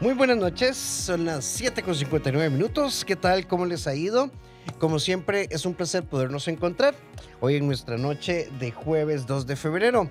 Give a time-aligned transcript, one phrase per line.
[0.00, 3.04] Muy buenas noches, son las 7 con 59 minutos.
[3.04, 3.46] ¿Qué tal?
[3.46, 4.30] ¿Cómo les ha ido?
[4.78, 6.94] Como siempre, es un placer podernos encontrar
[7.38, 10.10] hoy en nuestra noche de jueves 2 de febrero.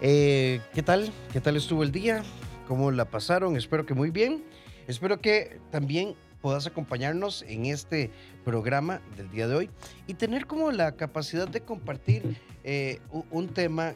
[0.00, 1.12] Eh, ¿Qué tal?
[1.30, 2.22] ¿Qué tal estuvo el día?
[2.66, 3.54] ¿Cómo la pasaron?
[3.54, 4.42] Espero que muy bien.
[4.86, 8.10] Espero que también puedas acompañarnos en este
[8.46, 9.70] programa del día de hoy
[10.06, 12.98] y tener como la capacidad de compartir eh,
[13.30, 13.92] un tema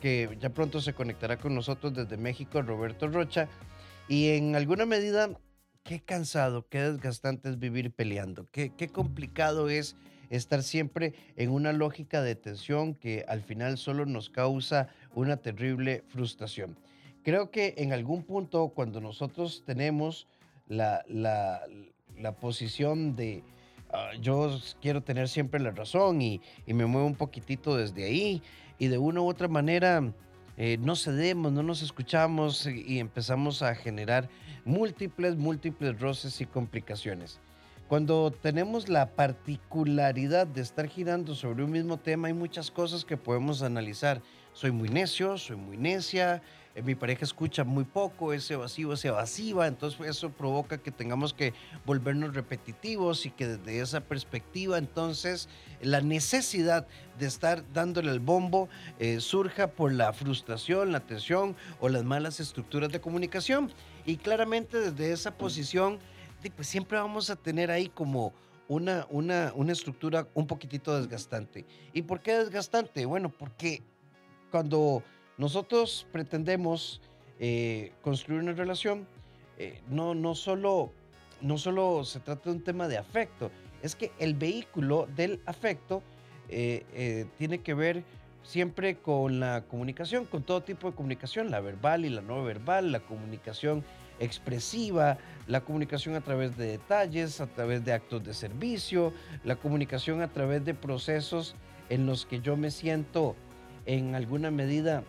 [0.00, 3.48] que ya pronto se conectará con nosotros desde México, Roberto Rocha
[4.08, 5.30] y en alguna medida,
[5.82, 9.96] qué cansado, qué desgastante es vivir peleando, qué, qué complicado es
[10.30, 16.02] estar siempre en una lógica de tensión que al final solo nos causa una terrible
[16.08, 16.76] frustración.
[17.22, 20.26] Creo que en algún punto cuando nosotros tenemos
[20.68, 21.62] la, la,
[22.16, 23.42] la posición de
[23.90, 28.42] uh, yo quiero tener siempre la razón y, y, me muevo un poquitito desde ahí
[28.78, 30.12] y de una u otra manera
[30.56, 34.28] eh, no cedemos, no nos escuchamos y empezamos a generar
[34.64, 37.40] múltiples, múltiples roces y complicaciones.
[37.88, 43.16] Cuando tenemos la particularidad de estar girando sobre un mismo tema, hay muchas cosas que
[43.16, 44.22] podemos analizar.
[44.54, 46.42] Soy muy necio, soy muy necia,
[46.74, 51.32] eh, mi pareja escucha muy poco, es evasivo, es evasiva, entonces eso provoca que tengamos
[51.32, 51.54] que
[51.84, 55.48] volvernos repetitivos y que desde esa perspectiva entonces
[55.80, 56.86] la necesidad
[57.18, 62.40] de estar dándole el bombo eh, surja por la frustración, la tensión o las malas
[62.40, 63.72] estructuras de comunicación.
[64.04, 65.98] Y claramente desde esa posición,
[66.54, 68.32] pues siempre vamos a tener ahí como
[68.68, 71.64] una, una, una estructura un poquitito desgastante.
[71.92, 73.06] ¿Y por qué desgastante?
[73.06, 73.82] Bueno, porque
[74.50, 75.02] cuando
[75.38, 77.00] nosotros pretendemos
[77.38, 79.06] eh, construir una relación,
[79.58, 80.92] eh, no, no, solo,
[81.40, 83.50] no solo se trata de un tema de afecto,
[83.82, 86.02] es que el vehículo del afecto
[86.48, 88.04] eh, tiene que ver
[88.42, 92.92] siempre con la comunicación, con todo tipo de comunicación, la verbal y la no verbal,
[92.92, 93.84] la comunicación
[94.20, 99.12] expresiva, la comunicación a través de detalles, a través de actos de servicio,
[99.44, 101.54] la comunicación a través de procesos
[101.88, 103.36] en los que yo me siento
[103.84, 105.02] en alguna medida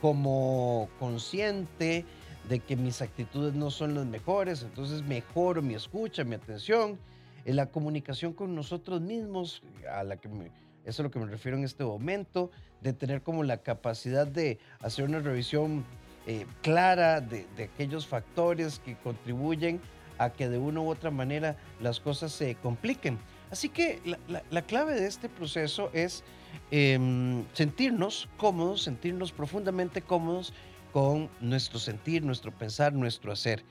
[0.00, 2.04] como consciente
[2.48, 6.98] de que mis actitudes no son las mejores, entonces mejoro mi escucha, mi atención,
[7.44, 10.52] en la comunicación con nosotros mismos, a la que me, eso
[10.84, 12.50] es a lo que me refiero en este momento,
[12.80, 15.84] de tener como la capacidad de hacer una revisión
[16.26, 19.80] eh, clara de, de, aquellos factores que contribuyen
[20.18, 23.18] a que de una u otra manera las cosas se compliquen.
[23.50, 26.24] Así que la, la, la clave de este proceso es
[26.70, 30.52] eh, sentirnos cómodos, sentirnos profundamente cómodos
[30.92, 33.64] con nuestro sentir, nuestro pensar, nuestro hacer.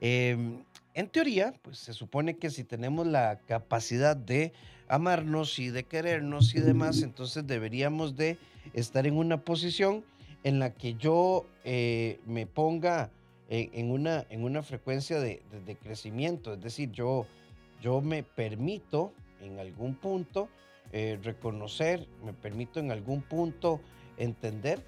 [0.00, 0.36] Eh,
[0.94, 4.52] en teoría, pues se supone que si tenemos la capacidad de
[4.88, 8.36] amarnos y de querernos y demás, entonces deberíamos de
[8.74, 10.04] estar en una posición
[10.44, 13.10] en la que yo eh, me ponga
[13.48, 15.42] en, una, en una frecuencia de,
[15.82, 17.26] crecimiento, es decir, yo,
[17.82, 20.48] yo me permito en algún punto
[20.90, 23.80] eh, reconocer, me permito en algún punto
[24.16, 24.82] entender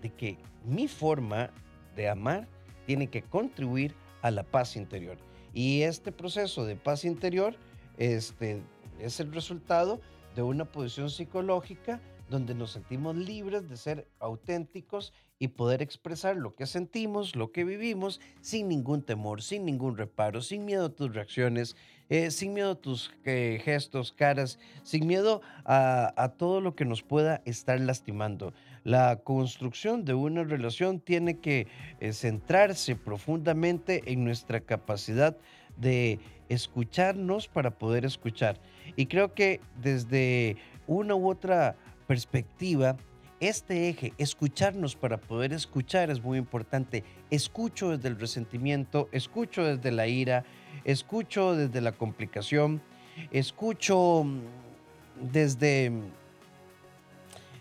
[0.00, 1.50] de que mi forma
[1.96, 2.46] de amar
[2.86, 5.27] tiene que contribuir a la paz interior.
[5.52, 7.56] Y este proceso de paz interior
[7.96, 8.62] este,
[9.00, 10.00] es el resultado
[10.34, 16.54] de una posición psicológica donde nos sentimos libres de ser auténticos y poder expresar lo
[16.54, 21.14] que sentimos, lo que vivimos, sin ningún temor, sin ningún reparo, sin miedo a tus
[21.14, 21.76] reacciones,
[22.08, 26.84] eh, sin miedo a tus eh, gestos, caras, sin miedo a, a todo lo que
[26.84, 28.52] nos pueda estar lastimando.
[28.88, 31.66] La construcción de una relación tiene que
[32.00, 35.36] eh, centrarse profundamente en nuestra capacidad
[35.76, 38.58] de escucharnos para poder escuchar.
[38.96, 40.56] Y creo que desde
[40.86, 41.76] una u otra
[42.06, 42.96] perspectiva,
[43.40, 47.04] este eje, escucharnos para poder escuchar, es muy importante.
[47.28, 50.46] Escucho desde el resentimiento, escucho desde la ira,
[50.84, 52.80] escucho desde la complicación,
[53.32, 54.24] escucho
[55.20, 55.92] desde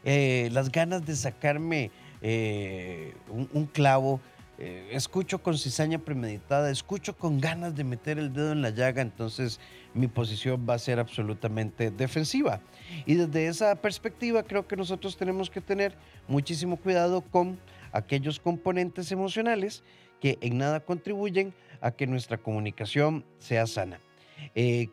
[0.10, 4.22] eh, las ganas de sacarme eh, un, clavo,
[4.58, 9.02] eh, escucho con cizaña premeditada, escucho con ganas de meter el dedo en la llaga,
[9.02, 9.60] entonces
[9.94, 12.62] mi posición va a ser absolutamente defensiva.
[13.06, 15.94] Y desde esa perspectiva creo que nosotros tenemos que tener
[16.30, 17.60] muchísimo cuidado con
[17.92, 19.84] aquellos componentes emocionales
[20.22, 24.00] que en nada contribuyen a que nuestra comunicación sea sana.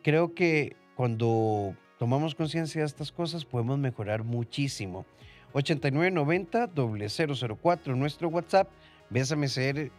[0.03, 5.05] Creo que cuando tomamos conciencia de estas cosas podemos mejorar muchísimo.
[5.53, 6.69] 8990
[7.57, 8.69] 004 nuestro WhatsApp,
[9.09, 9.91] Bésame ser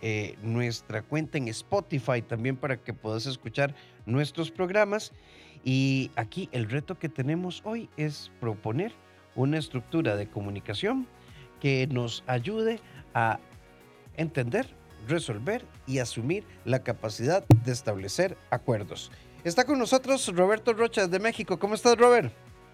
[0.00, 3.74] eh, nuestra cuenta en Spotify también para que puedas escuchar
[4.06, 5.12] nuestros programas.
[5.64, 8.92] Y aquí el reto que tenemos hoy es proponer
[9.36, 11.06] una estructura de comunicación
[11.60, 12.80] que nos ayude
[13.14, 13.38] a
[14.16, 14.66] entender
[15.08, 19.10] resolver y asumir la capacidad de establecer acuerdos.
[19.44, 21.58] Está con nosotros Roberto Rocha de México.
[21.58, 22.32] ¿Cómo estás, Robert?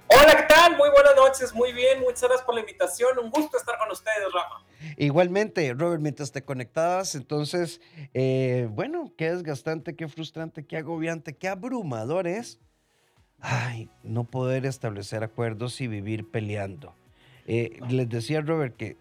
[0.08, 0.76] Hola, ¿qué tal?
[0.76, 4.32] Muy buenas noches, muy bien, muchas gracias por la invitación, un gusto estar con ustedes,
[4.32, 4.64] Rafa.
[4.96, 7.80] Igualmente, Robert, mientras te conectabas, entonces,
[8.14, 12.58] eh, bueno, qué desgastante, qué frustrante, qué agobiante, qué abrumador es,
[13.40, 16.94] ay, no poder establecer acuerdos y vivir peleando.
[17.46, 18.96] Eh, les decía Robert que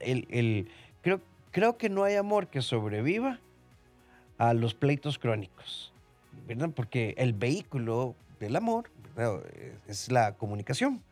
[0.00, 0.70] el, el,
[1.02, 1.20] creo,
[1.50, 3.40] creo que no hay amor que sobreviva
[4.38, 5.92] a los pleitos crónicos,
[6.46, 6.70] ¿verdad?
[6.74, 8.90] Porque el vehículo del amor
[9.88, 11.02] es la comunicación.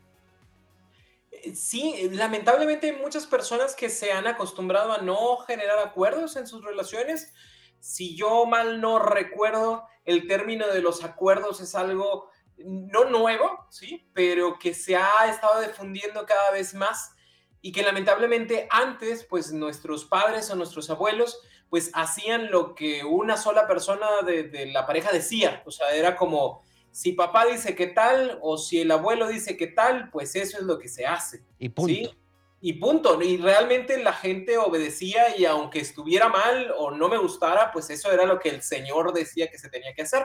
[1.55, 6.65] Sí, lamentablemente hay muchas personas que se han acostumbrado a no generar acuerdos en sus
[6.65, 7.33] relaciones.
[7.81, 14.09] Si yo mal no recuerdo, el término de los acuerdos es algo no nuevo, sí,
[14.15, 17.13] pero que se ha estado difundiendo cada vez más
[17.61, 21.41] y que lamentablemente antes, pues nuestros padres o nuestros abuelos,
[21.75, 26.15] pues hacían lo que una sola persona de, de la pareja decía, o sea, era
[26.15, 26.63] como
[26.93, 30.63] si papá dice que tal o si el abuelo dice que tal, pues eso es
[30.63, 31.43] lo que se hace.
[31.59, 32.15] Y punto.
[32.61, 33.21] Y punto.
[33.21, 38.13] Y realmente la gente obedecía y aunque estuviera mal o no me gustara, pues eso
[38.13, 40.25] era lo que el Señor decía que se tenía que hacer.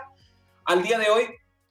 [0.65, 1.23] Al día de hoy,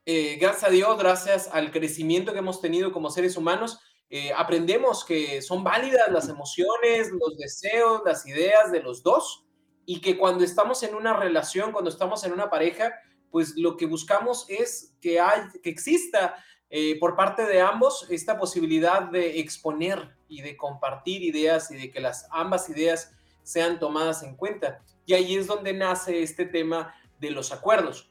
[0.06, 3.78] eh, gracias a Dios, gracias al crecimiento que hemos tenido como seres humanos,
[4.10, 9.44] eh, aprendemos que son válidas las emociones, los deseos, las ideas de los dos
[9.90, 12.92] y que cuando estamos en una relación, cuando estamos en una pareja,
[13.30, 16.34] pues lo que buscamos es que, hay, que exista
[16.68, 21.90] eh, por parte de ambos esta posibilidad de exponer y de compartir ideas y de
[21.90, 23.12] que las ambas ideas
[23.42, 24.84] sean tomadas en cuenta.
[25.06, 28.10] Y ahí es donde nace este tema de los acuerdos.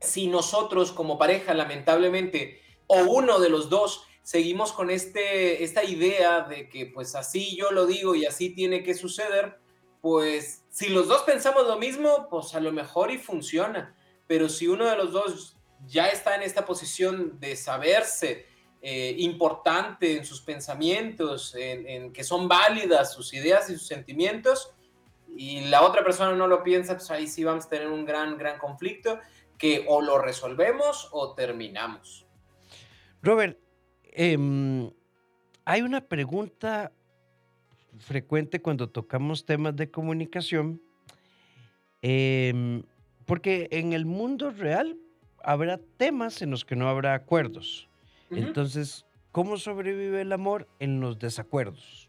[0.00, 6.40] Si nosotros como pareja, lamentablemente, o uno de los dos, seguimos con este, esta idea
[6.40, 9.64] de que pues así yo lo digo y así tiene que suceder,
[10.06, 13.92] pues si los dos pensamos lo mismo, pues a lo mejor y funciona
[14.26, 15.56] pero si uno de los dos
[15.86, 18.46] ya está en esta posición de saberse
[18.82, 24.72] eh, importante en sus pensamientos, en, que son válidas sus ideas y sus sentimientos,
[25.36, 28.38] y la otra persona no lo piensa, pues ahí sí vamos a tener un gran,
[28.38, 29.20] gran conflicto
[29.58, 32.26] que o lo resolvemos o terminamos.
[33.22, 33.58] Robert,
[34.02, 34.90] em,
[35.64, 36.92] hay una pregunta
[37.98, 40.80] frecuente cuando tocamos temas de comunicación.
[42.02, 42.82] Eh,
[43.26, 44.96] porque en el mundo real
[45.42, 47.88] habrá temas en los que no habrá acuerdos.
[48.30, 52.08] Entonces, ¿cómo sobrevive el amor en los desacuerdos?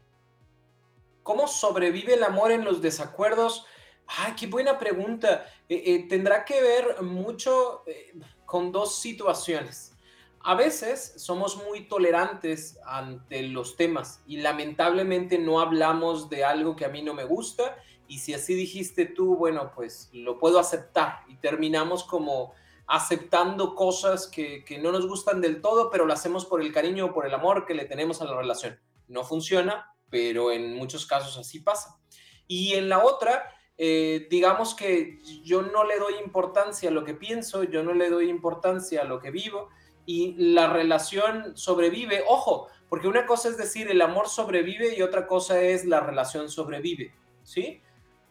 [1.22, 3.66] ¿Cómo sobrevive el amor en los desacuerdos?
[4.06, 5.44] Ay, qué buena pregunta.
[5.68, 8.14] Eh, eh, tendrá que ver mucho eh,
[8.46, 9.92] con dos situaciones.
[10.40, 16.84] A veces somos muy tolerantes ante los temas y lamentablemente no hablamos de algo que
[16.84, 17.76] a mí no me gusta
[18.06, 22.54] y si así dijiste tú, bueno, pues lo puedo aceptar y terminamos como
[22.86, 27.12] aceptando cosas que, no nos gustan del todo, pero lo hacemos por el cariño o
[27.12, 28.80] por el amor que le tenemos a la relación.
[29.08, 32.00] No funciona, pero en muchos casos así pasa.
[32.46, 37.12] Y en la otra, eh, digamos que yo no le doy importancia a lo que
[37.12, 39.68] pienso, yo no le doy importancia a lo que vivo
[40.08, 42.24] y la relación sobrevive.
[42.26, 46.48] Ojo, porque una cosa es decir el amor sobrevive y otra cosa es la relación
[46.48, 47.82] sobrevive, ¿sí?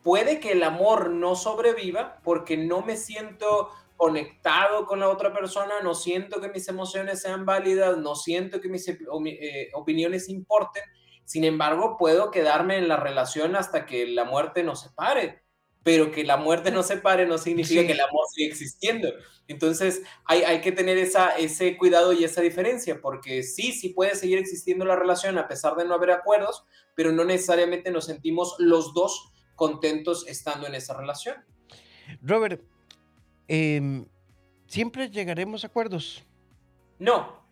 [0.07, 5.81] puede que el amor no sobreviva porque no me siento conectado con la otra persona,
[5.83, 10.83] no siento que mis emociones sean válidas, no siento que mis eh, opiniones importen.
[11.25, 15.43] Sin embargo, puedo quedarme en la relación hasta que la muerte nos separe.
[15.87, 19.07] Pero que la muerte no separe no significa que el amor siga existiendo.
[19.47, 24.15] Entonces, hay, hay que tener esa, ese cuidado y esa diferencia, porque sí, sí puede
[24.15, 28.55] seguir existiendo la relación a pesar de no haber acuerdos, pero no necesariamente nos sentimos
[28.59, 31.37] los dos contentos estando en esa relación.
[32.21, 32.61] Robert,
[33.47, 34.05] em,
[34.65, 36.21] ¿siempre llegaremos a acuerdos?
[36.99, 37.47] No,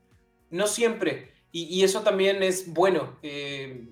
[0.49, 1.31] no siempre.
[1.53, 3.17] Y, eso también es bueno.
[3.23, 3.87] Eh,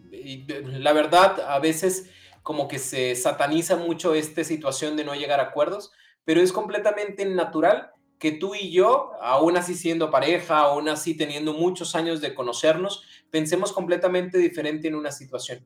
[0.66, 2.10] la verdad, a veces
[2.44, 5.92] como que se sataniza mucho esta situación de no llegar a acuerdos,
[6.24, 11.54] pero es completamente natural que tú y yo, aún así siendo pareja, aún así teniendo
[11.54, 15.66] muchos años de conocernos, pensemos completamente diferente en una situación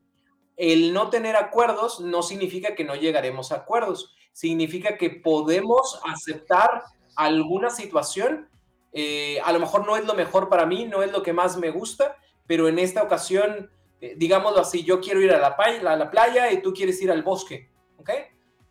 [0.58, 6.82] el no tener acuerdos no significa que no llegaremos a acuerdos, significa que podemos aceptar
[7.16, 8.48] alguna situación.
[8.92, 11.56] Eh, a lo mejor no es lo mejor para mí, no es lo que más
[11.56, 12.16] me gusta,
[12.48, 13.70] pero en esta ocasión,
[14.00, 17.70] eh, digámoslo así, yo quiero ir a la, playa, y tú quieres ir al bosque,
[17.98, 18.10] ¿ok?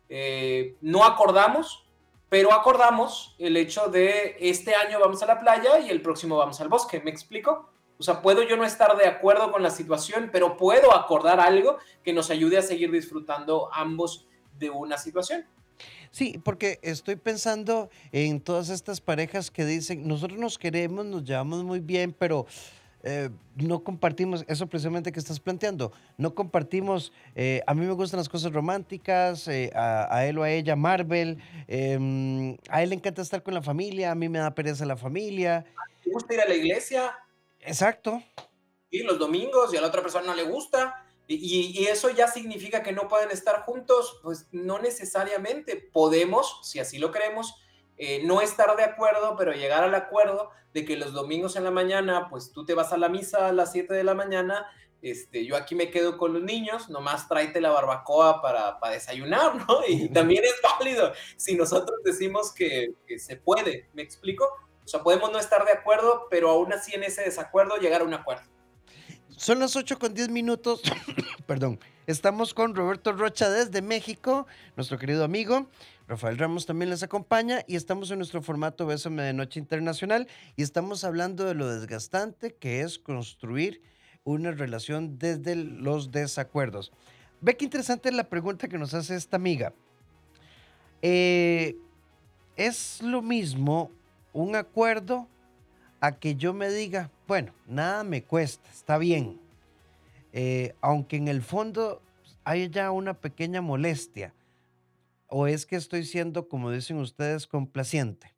[0.08, 1.86] Eh, no acordamos,
[2.28, 6.60] pero acordamos el hecho de este año vamos a la playa y el próximo vamos
[6.60, 7.70] al bosque, ¿me explico?
[7.98, 11.78] O sea, puedo yo no estar de acuerdo con la situación, pero puedo acordar algo
[12.02, 15.46] que nos ayude a seguir disfrutando ambos de una situación.
[16.10, 21.64] Sí, porque estoy pensando en todas estas parejas que dicen, nosotros nos queremos, nos llevamos
[21.64, 22.46] muy bien, pero
[23.02, 25.92] eh, no compartimos eso precisamente que estás planteando.
[26.16, 30.50] No compartimos, eh, a mí me gustan las cosas románticas, eh, a, él o a
[30.50, 34.54] ella Marvel, em, a él le encanta estar con la familia, a mí me da
[34.54, 35.64] pereza la familia.
[36.02, 37.16] ¿Te gusta ir a la iglesia?
[37.60, 38.22] Exacto.
[38.90, 41.04] Y los domingos y a la otra persona no le gusta.
[41.30, 45.76] Y, y, eso ya significa que no pueden estar juntos, pues no necesariamente.
[45.76, 47.54] Podemos, si así lo queremos,
[47.98, 51.70] eh, no estar de acuerdo, pero llegar al acuerdo de que los domingos en la
[51.70, 54.66] mañana, pues tú te vas a la misa a las 7 de la mañana,
[55.02, 59.54] este, yo aquí me quedo con los niños, nomás tráete la barbacoa para, para desayunar,
[59.68, 59.80] ¿no?
[59.86, 64.44] Y también es válido si nosotros decimos que, que se puede, ¿me explico?
[64.84, 68.04] O sea, podemos no estar de acuerdo, pero aún así en ese desacuerdo llegar a
[68.04, 68.44] un acuerdo.
[69.36, 70.82] Son las 8 con 10 minutos.
[71.46, 71.78] Perdón.
[72.08, 75.68] Estamos con Roberto Rocha desde México, nuestro querido amigo.
[76.08, 80.62] Rafael Ramos también les acompaña y estamos en nuestro formato Bésame de Noche Internacional y
[80.62, 83.82] estamos hablando de lo desgastante que es construir
[84.24, 86.92] una relación desde los desacuerdos.
[87.42, 89.74] Ve qué interesante la pregunta que nos hace esta amiga.
[91.02, 91.76] Eh,
[92.56, 93.90] ¿Es lo mismo
[94.32, 95.28] un acuerdo
[96.00, 99.38] a que yo me diga, bueno, nada me cuesta, está bien,
[100.32, 102.00] eh, aunque en el fondo
[102.44, 104.32] hay ya una pequeña molestia?
[105.28, 108.34] ¿O es que estoy siendo, como dicen ustedes, complaciente?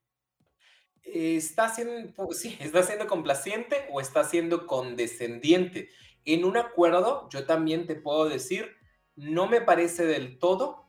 [1.03, 5.89] Está siendo, pues sí, está siendo complaciente o está siendo condescendiente.
[6.25, 8.77] En un acuerdo, yo también te puedo decir,
[9.15, 10.89] no me parece del todo,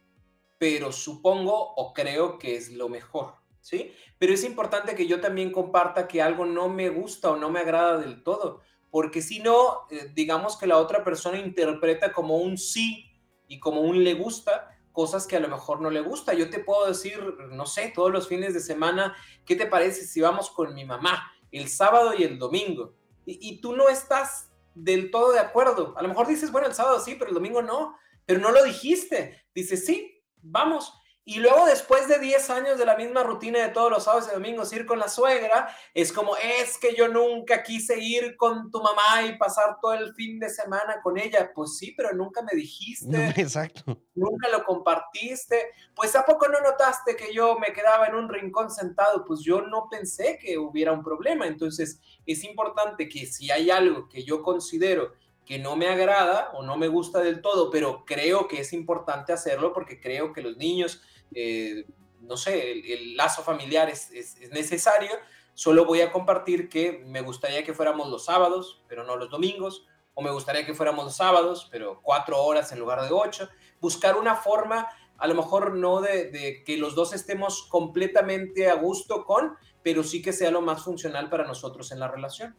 [0.58, 3.94] pero supongo o creo que es lo mejor, ¿sí?
[4.18, 7.60] Pero es importante que yo también comparta que algo no me gusta o no me
[7.60, 12.58] agrada del todo, porque si no, eh, digamos que la otra persona interpreta como un
[12.58, 13.06] sí
[13.48, 16.34] y como un le gusta, cosas que a lo mejor no le gusta.
[16.34, 17.20] Yo te puedo decir,
[17.52, 21.32] no sé, todos los fines de semana, ¿qué te parece si vamos con mi mamá
[21.52, 22.94] el sábado y el domingo?
[23.26, 25.94] Y, tú no estás del todo de acuerdo.
[25.96, 27.96] A lo mejor dices, bueno, el sábado sí, pero el domingo no.
[28.26, 29.46] Pero no lo dijiste.
[29.54, 30.94] Dices, sí, vamos.
[31.24, 34.34] Y luego después de 10 años de la misma rutina de todos los sábados y
[34.34, 38.82] domingos ir con la suegra, es como, es que yo nunca quise ir con tu
[38.82, 41.52] mamá y pasar todo el fin de semana con ella.
[41.54, 43.28] Pues sí, pero nunca me dijiste.
[43.38, 44.00] exacto.
[44.16, 45.70] Nunca lo compartiste.
[45.94, 49.24] Pues ¿a poco no notaste que yo me quedaba en un rincón sentado?
[49.24, 51.46] Pues yo no pensé que hubiera un problema.
[51.46, 55.14] Entonces es importante que si hay algo que yo considero
[55.52, 59.34] que no me agrada o no me gusta del todo, pero creo que es importante
[59.34, 61.02] hacerlo porque creo que los niños
[61.36, 61.84] eh,
[62.22, 64.12] no sé, el, lazo familiar es,
[64.54, 65.12] necesario,
[65.54, 69.86] solo voy a compartir que me gustaría que fuéramos los sábados, pero no los domingos,
[70.14, 73.50] o me gustaría que fuéramos los sábados, pero cuatro horas en lugar de ocho,
[73.82, 78.76] buscar una forma, a lo mejor no de, de que los dos estemos completamente a
[78.76, 82.56] gusto con, pero sí que sea lo más funcional para nosotros en la relación.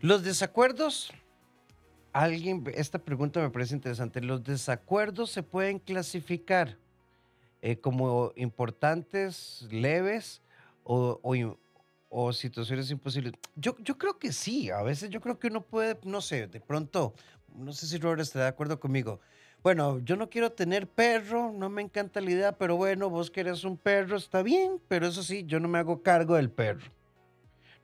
[0.00, 1.12] Los desacuerdos
[2.12, 4.20] alguien, esta pregunta me parece interesante.
[4.20, 6.76] ¿Los desacuerdos se pueden clasificar
[7.60, 10.42] eh, como importantes, leves
[10.84, 11.20] o,
[12.08, 13.34] o, situaciones imposibles?
[13.56, 16.60] Yo, yo creo que sí, a veces yo creo que uno puede, no sé, de
[16.60, 17.14] pronto,
[17.54, 19.20] no sé si Robert está de acuerdo conmigo.
[19.62, 23.62] Bueno, yo no quiero tener perro, no me encanta la idea, pero bueno, vos querés
[23.62, 26.90] un perro, está bien, pero eso sí, yo no me hago cargo del perro.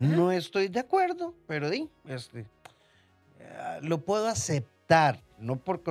[0.00, 2.46] No estoy de acuerdo, pero di, este,
[3.82, 5.82] lo puedo aceptar, no por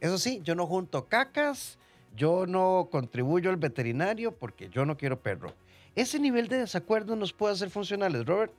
[0.00, 1.78] eso sí, yo no junto cacas,
[2.14, 5.54] yo no contribuyo al veterinario porque yo no quiero perro.
[5.94, 8.52] ¿Ese nivel de desacuerdo nos puede hacer funcionales, Robert?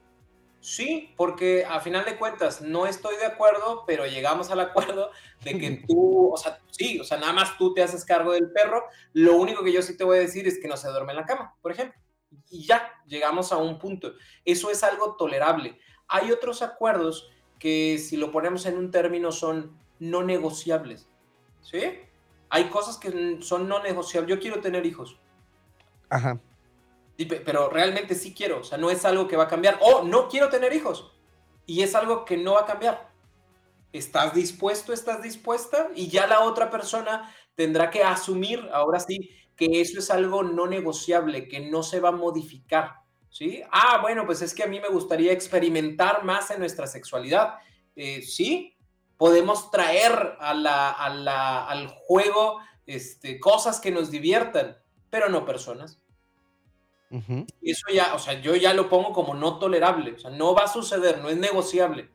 [0.64, 5.12] Sí, porque a final de cuentas no estoy de acuerdo, pero llegamos al acuerdo
[5.44, 8.50] de que tú, o sea, sí, o sea, nada más tú te haces cargo del
[8.50, 8.86] perro.
[9.12, 11.18] Lo único que yo sí te voy a decir es que no se duerme en
[11.18, 12.00] la cama, por ejemplo.
[12.50, 14.14] Y ya, llegamos a un punto.
[14.46, 15.78] Eso es algo tolerable.
[16.08, 17.30] Hay otros acuerdos
[17.60, 21.08] que si lo ponemos en un término son no negociables.
[21.62, 21.80] ¿Sí?
[22.54, 24.30] hay cosas que son no negociables.
[24.30, 25.18] Yo quiero tener hijos.
[26.08, 26.40] Ajá.
[27.18, 29.80] Pero realmente sí quiero, o sea, no es algo que va a cambiar.
[29.82, 31.12] O no quiero tener hijos.
[31.66, 33.10] Y es algo que no va a cambiar.
[33.92, 34.94] ¿Estás dispuesto?
[34.94, 35.90] ¿Estás dispuesta?
[35.96, 40.68] Y ya la otra persona tendrá que asumir, ahora sí, que eso es algo no
[40.68, 42.98] negociable, que no se va a modificar.
[43.34, 43.64] ¿Sí?
[43.72, 47.56] Ah, bueno, pues es que a mí me gustaría experimentar más en nuestra sexualidad.
[47.96, 48.78] Eh, sí,
[49.18, 54.78] podemos traer a la, al juego este, cosas que nos diviertan,
[55.10, 56.00] pero no personas.
[57.62, 60.64] Eso ya, o sea, yo ya lo pongo como no tolerable, o sea, no va
[60.64, 62.10] a suceder, no es negociable,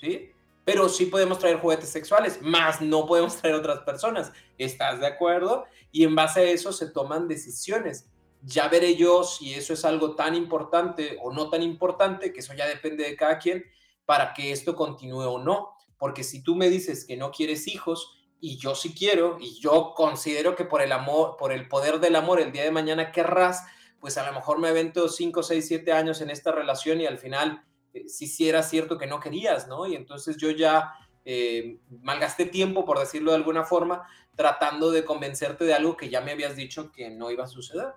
[0.00, 0.32] ¿sí?
[0.64, 4.32] pero sí podemos traer juguetes sexuales, más no podemos traer otras personas.
[4.56, 5.66] ¿Estás de acuerdo?
[5.92, 8.08] Y en base a eso se toman decisiones.
[8.46, 12.54] Ya veré yo si eso es algo tan importante o no tan importante, que eso
[12.54, 13.64] ya depende de cada quien,
[14.04, 15.72] para que esto continúe o no.
[15.98, 19.94] Porque si tú me dices que no quieres hijos y yo sí quiero y yo
[19.96, 23.64] considero que por el amor, por el poder del amor, el día de mañana querrás,
[24.00, 27.18] pues a lo mejor me avento 5, 6, 7 años en esta relación y al
[27.18, 29.86] final eh, si era cierto que no querías, ¿no?
[29.86, 30.92] Y entonces yo ya
[31.24, 36.20] eh, malgasté tiempo, por decirlo de alguna forma, tratando de convencerte de algo que ya
[36.20, 37.94] me habías dicho que no iba a suceder.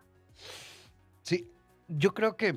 [1.27, 1.45] Sí,
[1.89, 2.55] yo creo que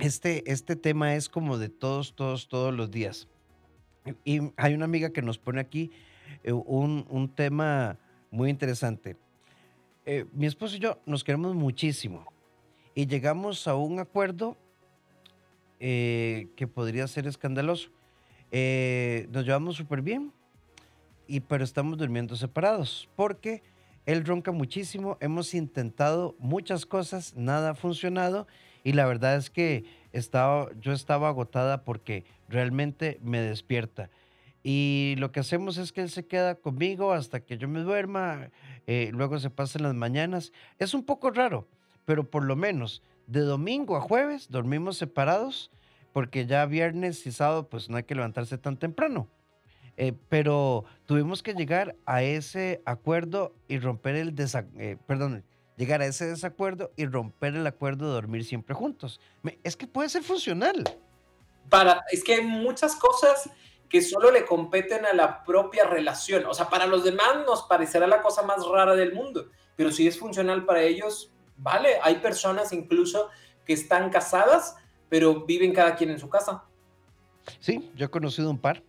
[0.00, 3.28] este, este tema es como de todos, todos, todos los días.
[4.24, 5.92] Y hay una amiga que nos pone aquí
[6.42, 7.96] eh, un, tema
[8.32, 9.16] muy interesante.
[10.32, 12.26] mi esposo y yo nos queremos muchísimo
[12.92, 14.56] y llegamos a un acuerdo
[15.78, 17.90] eh, que podría ser escandaloso.
[18.50, 20.32] Eh, nos llevamos súper bien,
[21.28, 23.62] y, pero estamos durmiendo separados porque
[24.06, 28.46] él ronca muchísimo, hemos intentado muchas cosas, nada ha funcionado
[28.84, 34.10] y la verdad es que estaba, yo estaba agotada porque realmente me despierta.
[34.64, 38.50] Y lo que hacemos es que él se queda conmigo hasta que yo me duerma,
[38.86, 40.52] eh, luego se pasa en las mañanas.
[40.78, 41.68] Es un poco raro,
[42.04, 45.70] pero por lo menos de domingo a jueves dormimos separados
[46.12, 49.28] porque ya viernes y sábado pues no hay que levantarse tan temprano.
[49.96, 54.34] Eh, pero tuvimos que llegar a ese acuerdo y romper el
[54.78, 55.44] eh, perdón,
[55.76, 59.20] llegar a ese desacuerdo y romper el acuerdo de dormir siempre juntos.
[59.62, 60.84] Es que puede ser funcional.
[61.68, 63.50] Para, es que hay muchas cosas
[63.88, 66.46] que solo le competen a la propia relación.
[66.46, 70.06] O sea, para los demás nos parecerá la cosa más rara del mundo, pero si
[70.06, 71.98] es funcional para ellos, vale.
[72.02, 73.28] Hay personas incluso
[73.66, 74.76] que están casadas,
[75.08, 76.64] pero viven cada quien en su casa.
[77.60, 78.82] Sí, yo he conocido un par.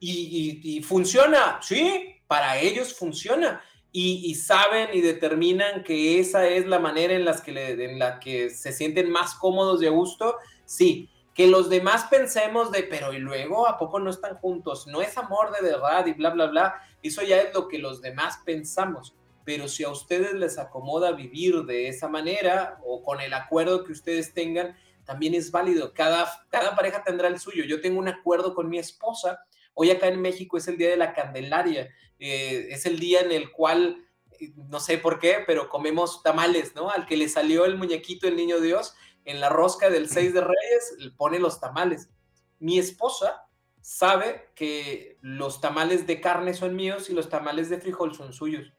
[0.00, 3.62] Y, funciona, sí, para ellos funciona.
[3.92, 8.50] Y, saben y determinan que esa es la manera en, las que en la que
[8.50, 11.08] se sienten más cómodos a gusto, sí.
[11.34, 14.86] Que los demás pensemos de, pero y luego, ¿a poco no están juntos?
[14.86, 16.74] No es amor de verdad y bla, bla, bla.
[17.02, 21.64] Eso ya es lo que los demás pensamos pero si a ustedes les acomoda vivir
[21.64, 25.92] de esa manera o con el acuerdo que ustedes tengan, también es válido.
[25.92, 27.64] Cada, cada pareja tendrá el suyo.
[27.64, 29.44] Yo tengo un acuerdo con mi esposa.
[29.74, 31.90] Hoy acá en México es el Día de la Candelaria.
[32.18, 34.06] Eh, es el día en el cual,
[34.40, 36.90] eh, no sé por qué, pero comemos tamales, ¿no?
[36.90, 40.40] Al que le salió el muñequito, el niño Dios, en la rosca del 6 de
[40.40, 42.10] Reyes, le pone los tamales.
[42.58, 43.46] Mi esposa
[43.80, 48.72] sabe que los tamales de carne son míos y los tamales de frijol son suyos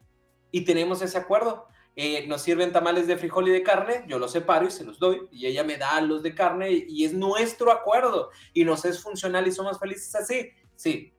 [0.55, 1.67] y tenemos ese acuerdo.
[1.97, 4.99] Eh, nos sirven tamales de frijol y de carne, yo los separo y se los
[4.99, 9.03] doy, y ella me da los de carne, y, es nuestro acuerdo, y nos es
[9.03, 11.13] funcional y somos felices así, sí.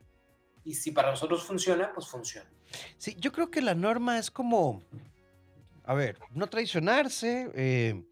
[0.64, 2.50] Y si para nosotros funciona, pues funciona.
[2.98, 4.82] Sí, yo creo que la norma es como,
[5.84, 8.04] a ver, no traicionarse eh,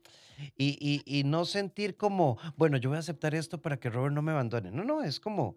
[0.56, 4.22] y, y, no sentir como, bueno, yo voy a aceptar esto para que Robert no
[4.22, 4.70] me abandone.
[4.70, 5.56] No, no, es como,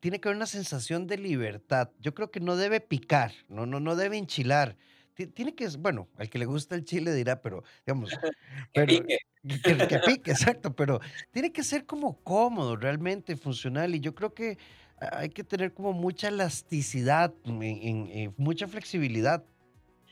[0.00, 1.90] tiene que haber una sensación de libertad.
[1.98, 4.76] Yo creo que no debe picar, no, no, no debe enchilar.
[5.26, 8.10] Tiene que, bueno, al que le gusta el chile dirá, pero digamos,
[8.72, 9.18] que pique.
[9.62, 11.00] Que, pique, exacto, pero
[11.30, 13.94] tiene que ser como cómodo, realmente funcional.
[13.94, 14.58] Y yo creo que
[15.00, 17.32] hay que tener como mucha elasticidad,
[18.36, 19.44] mucha flexibilidad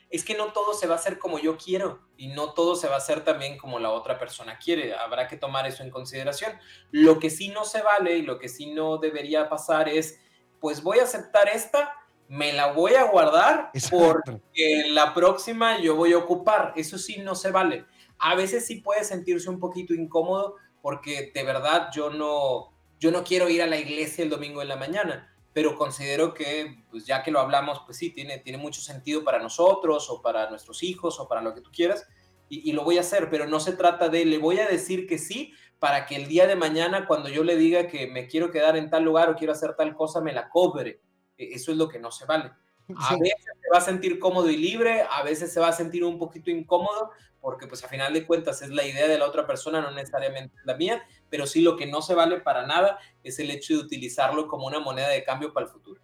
[0.09, 2.87] es que no todo se va a hacer como yo quiero y no todo se
[2.87, 4.95] va a hacer también como la otra persona quiere.
[4.95, 6.53] Habrá que tomar eso en consideración.
[6.91, 10.19] Lo que sí no se vale y lo que sí no debería pasar es,
[10.61, 11.93] pues voy a aceptar esta,
[12.29, 16.73] me la voy a guardar porque la próxima yo voy a ocupar.
[16.75, 17.85] Eso sí no se vale.
[18.19, 23.23] A veces sí puede sentirse un poquito incómodo porque de verdad yo no, yo no
[23.23, 27.23] quiero ir a la iglesia el domingo en la mañana pero considero que, pues ya
[27.23, 31.19] que lo hablamos, pues sí, tiene, tiene mucho sentido para nosotros o para nuestros hijos
[31.19, 32.05] o para lo que tú quieras,
[32.47, 35.17] y, lo voy a hacer, pero no se trata de, le voy a decir que
[35.17, 38.77] sí para que el día de mañana, cuando yo le diga que me quiero quedar
[38.77, 41.01] en tal lugar o quiero hacer tal cosa, me la cobre.
[41.37, 42.51] E, eso es lo que no se vale.
[42.95, 46.05] A veces se va a sentir cómodo y libre, a veces se va a sentir
[46.05, 49.45] un poquito incómodo, porque pues a final de cuentas es la idea de la otra
[49.45, 53.39] persona, no necesariamente la mía, pero sí lo que no se vale para nada es
[53.39, 56.01] el hecho de utilizarlo como una moneda de cambio para el futuro.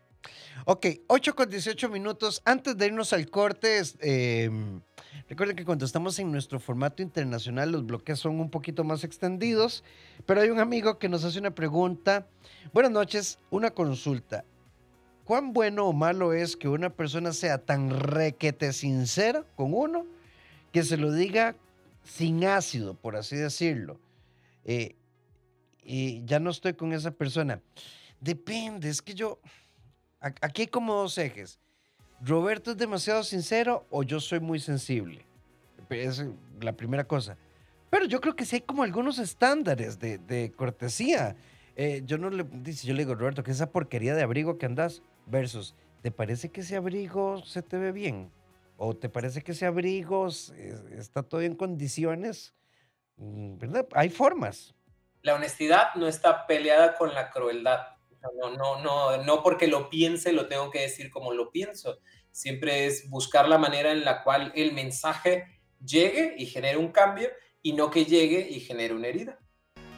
[0.65, 2.41] Ok, 8 con 18 minutos.
[2.46, 4.50] Antes de irnos al corte, eh,
[5.28, 9.84] recuerden que cuando estamos en nuestro formato internacional los bloques son un poquito más extendidos,
[10.26, 12.28] pero hay un amigo que nos hace una pregunta.
[12.72, 14.46] Buenas noches, una consulta.
[15.23, 20.05] ¿Cuán bueno o malo es que una persona sea tan requete sincera con uno
[20.71, 21.55] que se lo diga
[22.03, 23.99] sin ácido, por así decirlo?
[24.65, 24.95] Eh,
[25.81, 27.62] y ya no estoy con esa persona.
[28.19, 29.39] Depende, es que yo,
[30.19, 31.59] aquí hay como dos ejes.
[32.21, 35.25] Roberto es demasiado sincero o yo soy muy sensible.
[35.89, 36.23] Es
[36.62, 37.38] la primera cosa.
[37.89, 41.36] Pero yo creo que sí hay como algunos estándares de, cortesía.
[41.75, 44.57] Eh, yo no le dice, yo le digo, Roberto, ¿qué es esa porquería de abrigo
[44.57, 45.01] que andas?
[45.25, 48.31] Versus, ¿te parece que ese abrigo se te ve bien?
[48.77, 52.53] ¿O te parece que ese abrigo está todo en condiciones?
[53.17, 53.88] Mm, ¿Verdad?
[53.93, 54.73] Hay formas.
[55.21, 57.79] La honestidad no está peleada con la crueldad.
[58.39, 61.99] No, no, no, no porque lo piense lo tengo que decir como lo pienso.
[62.31, 65.45] Siempre es buscar la manera en la cual el mensaje
[65.83, 67.29] llegue y genere un cambio
[67.62, 69.39] y no que llegue y genere una herida.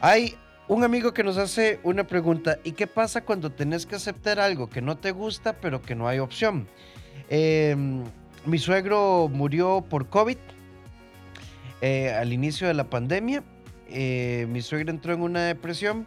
[0.00, 0.36] Hay
[0.68, 4.68] un amigo que nos hace una pregunta, ¿y qué pasa cuando tenés que aceptar algo
[4.68, 6.66] que no te gusta pero que no hay opción?
[7.28, 8.04] Em,
[8.44, 10.38] mi suegro murió por COVID
[11.80, 13.44] eh, al inicio de la pandemia.
[13.88, 16.06] Eh, mi suegro entró en una depresión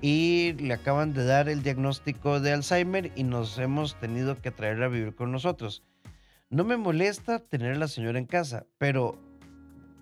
[0.00, 4.82] y le acaban de dar el diagnóstico de Alzheimer y nos hemos tenido que traer
[4.82, 5.84] a vivir con nosotros.
[6.48, 9.20] No me molesta tener a la señora en casa, pero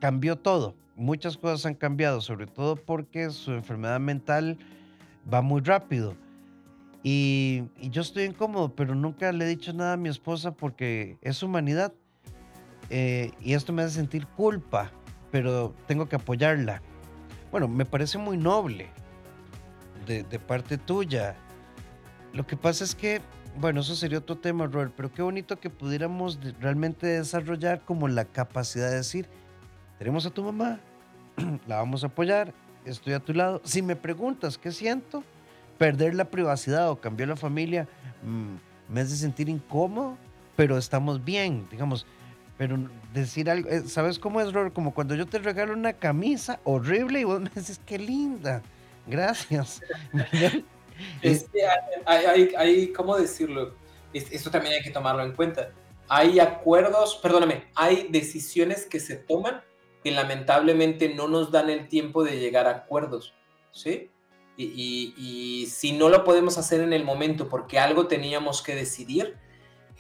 [0.01, 0.77] cambió todo.
[0.99, 4.59] Muchas cosas han cambiado, sobre todo porque su enfermedad mental
[5.33, 6.17] va muy rápido.
[7.05, 11.41] Y, yo estoy incómodo, pero nunca le he dicho nada a mi esposa porque es
[11.43, 11.93] humanidad.
[12.91, 14.91] Eh, y esto me hace sentir culpa,
[15.31, 16.83] pero tengo que apoyarla.
[17.53, 18.91] Bueno, me parece muy noble
[20.07, 21.37] de, parte tuya.
[22.33, 23.21] Lo que pasa es que,
[23.57, 28.25] bueno, eso sería otro tema, Robert, pero qué bonito que pudiéramos realmente desarrollar como la
[28.25, 29.29] capacidad de decir,
[29.99, 30.81] tenemos a tu mamá,
[31.67, 32.53] la vamos a apoyar,
[32.85, 33.61] estoy a tu lado.
[33.65, 35.23] Si me preguntas qué siento,
[35.79, 37.89] perder la privacidad o cambiar la familia
[38.23, 40.17] mm, me hace sentir incómodo,
[40.57, 42.07] pero estamos bien, digamos.
[42.57, 42.77] Pero
[43.15, 44.75] decir algo, eh, ¿sabes cómo es, Robert?
[44.75, 48.63] Como cuando yo te regalo una camisa horrible y vos me dices, qué linda.
[49.07, 49.81] Gracias.
[52.07, 53.75] hay, ¿cómo decirlo?
[54.13, 55.71] Esto también hay que tomarlo en cuenta.
[56.09, 59.61] Hay acuerdos, perdóname, hay decisiones que se toman
[60.09, 63.35] que lamentablemente no nos dan el tiempo de llegar a acuerdos,
[63.73, 64.11] ¿sí?
[64.57, 69.37] Y, si no lo podemos hacer en el momento porque algo teníamos que decidir,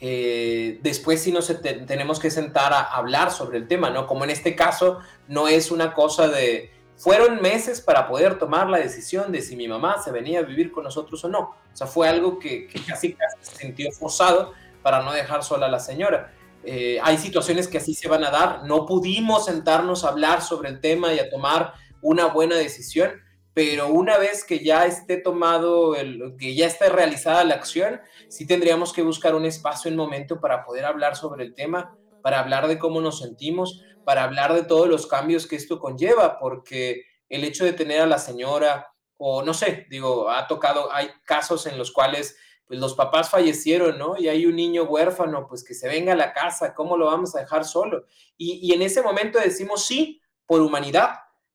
[0.00, 1.52] eh, después sí nos
[1.86, 4.06] tenemos que sentar a hablar sobre el tema, ¿no?
[4.06, 8.78] Como en este caso no es una cosa de, fueron meses para poder tomar la
[8.78, 11.40] decisión de si mi mamá se venía a vivir con nosotros o no.
[11.40, 15.70] O sea, fue algo que, casi, casi se sintió forzado para no dejar sola a
[15.70, 16.32] la señora.
[16.64, 18.64] Eh, hay situaciones que así se van a dar.
[18.64, 23.12] No pudimos sentarnos a hablar sobre el tema y a tomar una buena decisión,
[23.54, 28.46] pero una vez que ya esté tomado, el, que ya esté realizada la acción, sí
[28.46, 32.68] tendríamos que buscar un espacio, un momento para poder hablar sobre el tema, para hablar
[32.68, 37.44] de cómo nos sentimos, para hablar de todos los cambios que esto conlleva, porque el
[37.44, 41.76] hecho de tener a la señora, o no sé, digo, ha tocado, hay casos en
[41.76, 42.36] los cuales
[42.68, 44.16] pues los papás fallecieron, ¿no?
[44.16, 47.34] Y hay un niño huérfano, pues que se venga a la casa, ¿cómo lo vamos
[47.34, 48.04] a dejar solo?
[48.36, 51.10] Y, y en ese momento decimos sí, por humanidad,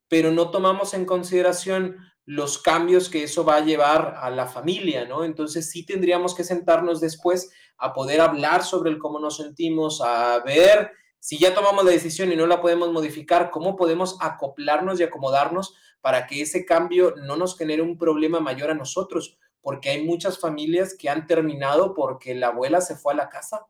[0.08, 5.06] pero no tomamos en consideración los cambios que eso va a llevar a la familia,
[5.06, 5.24] ¿no?
[5.24, 10.40] Entonces sí tendríamos que sentarnos después a poder hablar sobre el cómo nos sentimos, a
[10.40, 15.04] ver si ya tomamos la decisión y no la podemos modificar, ¿cómo podemos acoplarnos y
[15.04, 19.38] acomodarnos para que ese cambio no nos genere un problema mayor a nosotros?
[19.64, 23.66] Porque hay muchas familias que han terminado porque la abuela se fue a la casa,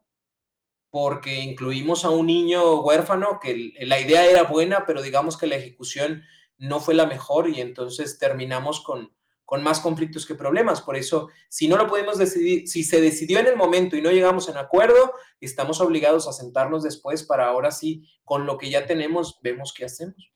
[0.90, 5.56] porque incluimos a un niño huérfano, que la idea era buena, pero digamos que la
[5.56, 6.24] ejecución
[6.58, 9.14] no fue la mejor y entonces terminamos con,
[9.46, 10.82] con más conflictos que problemas.
[10.82, 14.12] Por eso, si no lo podemos decidir, si se decidió en el momento y no
[14.12, 18.86] llegamos en acuerdo, estamos obligados a sentarnos después para ahora sí, con lo que ya
[18.86, 20.34] tenemos, vemos qué hacemos.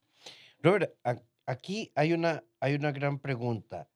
[0.59, 0.93] Robert,
[1.45, 3.89] aquí hay una, hay una gran pregunta.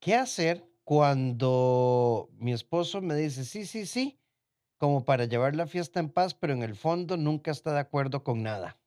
[0.00, 4.20] ¿Qué hacer cuando mi esposo me dice, sí, sí, sí,
[4.78, 8.22] como para llevar la fiesta en paz, pero en el fondo nunca está de acuerdo
[8.22, 8.78] con nada?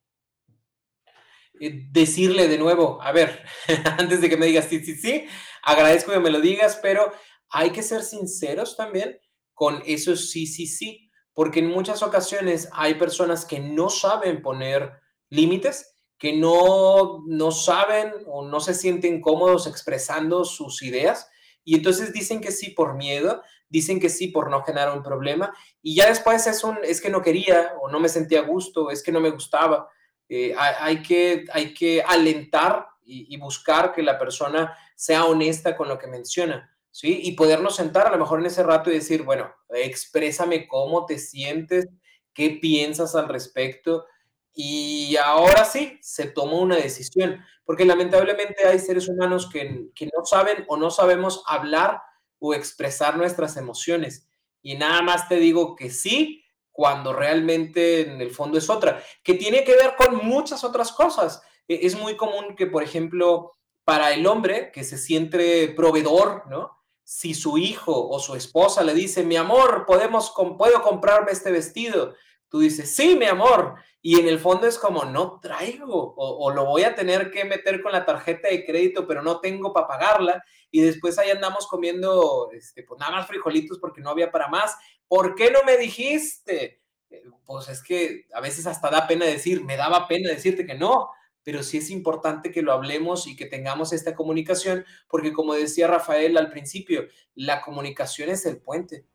[1.60, 3.44] Eh, decirle de nuevo, a ver,
[4.00, 5.26] antes de que me digas sí, sí, sí,
[5.62, 7.12] agradezco que me lo digas, pero
[7.50, 9.20] hay que ser sinceros también
[9.54, 14.94] con eso sí, sí, sí, porque en muchas ocasiones hay personas que no saben poner
[15.30, 15.91] límites,
[16.22, 21.28] que no, no saben o no se sienten cómodos expresando sus ideas
[21.64, 25.52] y entonces dicen que sí por miedo, dicen que sí por no generar un problema
[25.82, 28.92] y ya después es un es que no quería o no me sentía a gusto,
[28.92, 29.90] es que no me gustaba.
[30.30, 35.98] Eh, hay, que, hay que alentar y, buscar que la persona sea honesta con lo
[35.98, 37.20] que menciona, ¿sí?
[37.24, 41.18] Y podernos sentar a lo mejor en ese rato y decir, bueno, exprésame cómo te
[41.18, 41.90] sientes,
[42.32, 44.06] qué piensas al respecto.
[44.54, 50.26] Y ahora sí, se tomó una decisión, porque lamentablemente hay seres humanos que, que no
[50.26, 52.02] saben o no sabemos hablar
[52.40, 54.28] o expresar nuestras emociones.
[54.62, 59.36] Y nada más te digo que sí, cuando realmente en el fondo es otra, que
[59.36, 61.42] tiene que ver con muchas otras cosas.
[61.68, 63.52] E, es muy común que, por ejemplo,
[63.84, 66.78] para el hombre que se siente proveedor, ¿no?
[67.04, 72.16] Si su hijo o su esposa le dice, mi amor, podemos, puedo comprarme este vestido,
[72.52, 76.66] tú dices, sí, mi amor, y en el fondo es como, no traigo, o, lo
[76.66, 80.44] voy a tener que meter con la tarjeta de crédito, pero no tengo para pagarla,
[80.70, 84.76] y después ahí andamos comiendo, este, pues nada más frijolitos porque no había para más.
[85.08, 86.82] ¿Por qué no me dijiste?
[87.10, 90.76] Eh, pues es que a veces hasta da pena decir, me daba pena decirte que
[90.76, 91.10] no,
[91.44, 95.88] pero sí es importante que lo hablemos y que tengamos esta comunicación, porque como decía
[95.88, 99.06] Rafael al principio, la comunicación es el puente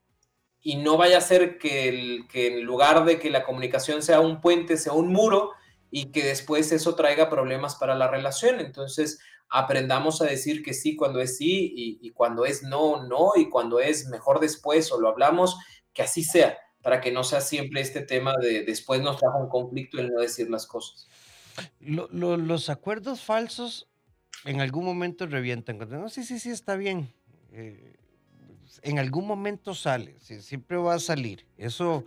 [0.62, 4.76] y no vaya a ser que, en lugar de que la comunicación sea un puente,
[4.76, 5.52] sea un muro
[5.90, 8.60] y que después eso traiga problemas para la relación.
[8.60, 13.48] Entonces, aprendamos a decir que sí cuando es sí y, cuando es no, no, y
[13.48, 15.56] cuando es mejor después o lo hablamos,
[15.92, 19.48] que así sea, para que no sea siempre este tema de después nos trajo un
[19.48, 21.08] conflicto en no decir las cosas.
[21.80, 23.88] los acuerdos falsos
[24.44, 25.78] en algún momento revientan.
[25.78, 27.12] No, sí, sí, sí, está bien.
[27.52, 27.96] Eh,
[28.82, 31.46] en algún momento sale, siempre va a salir.
[31.56, 32.04] Eso,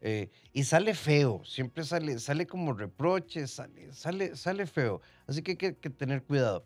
[0.00, 5.00] eh, y sale feo, siempre sale, sale como reproche, sale, sale, sale feo.
[5.26, 6.64] Así que hay que, tener cuidado.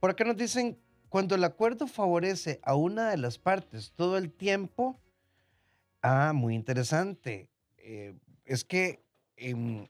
[0.00, 0.78] Por acá nos dicen,
[1.08, 5.00] cuando el acuerdo favorece a una de las partes todo el tiempo,
[6.02, 7.48] ah, muy interesante.
[7.78, 9.02] Eh, es que
[9.36, 9.88] en,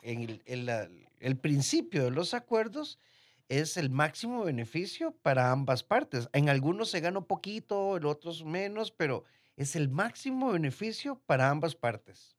[1.21, 2.99] el principio de los acuerdos
[3.49, 6.29] es el máximo beneficio para ambas partes.
[6.33, 9.25] En algunos se gana un poquito, en otros menos, pero
[9.57, 12.37] es el máximo beneficio para ambas partes.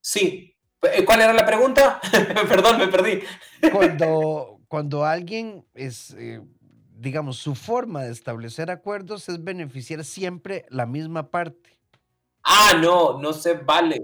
[0.00, 0.56] Sí.
[0.82, 2.00] Eh, ¿Cuál era la pregunta?
[2.48, 3.22] Perdón, me perdí.
[3.70, 6.40] Cuando, cuando alguien es, eh,
[6.96, 11.78] digamos, su forma de establecer acuerdos es beneficiar siempre la misma parte.
[12.42, 14.02] Ah, no, no se vale.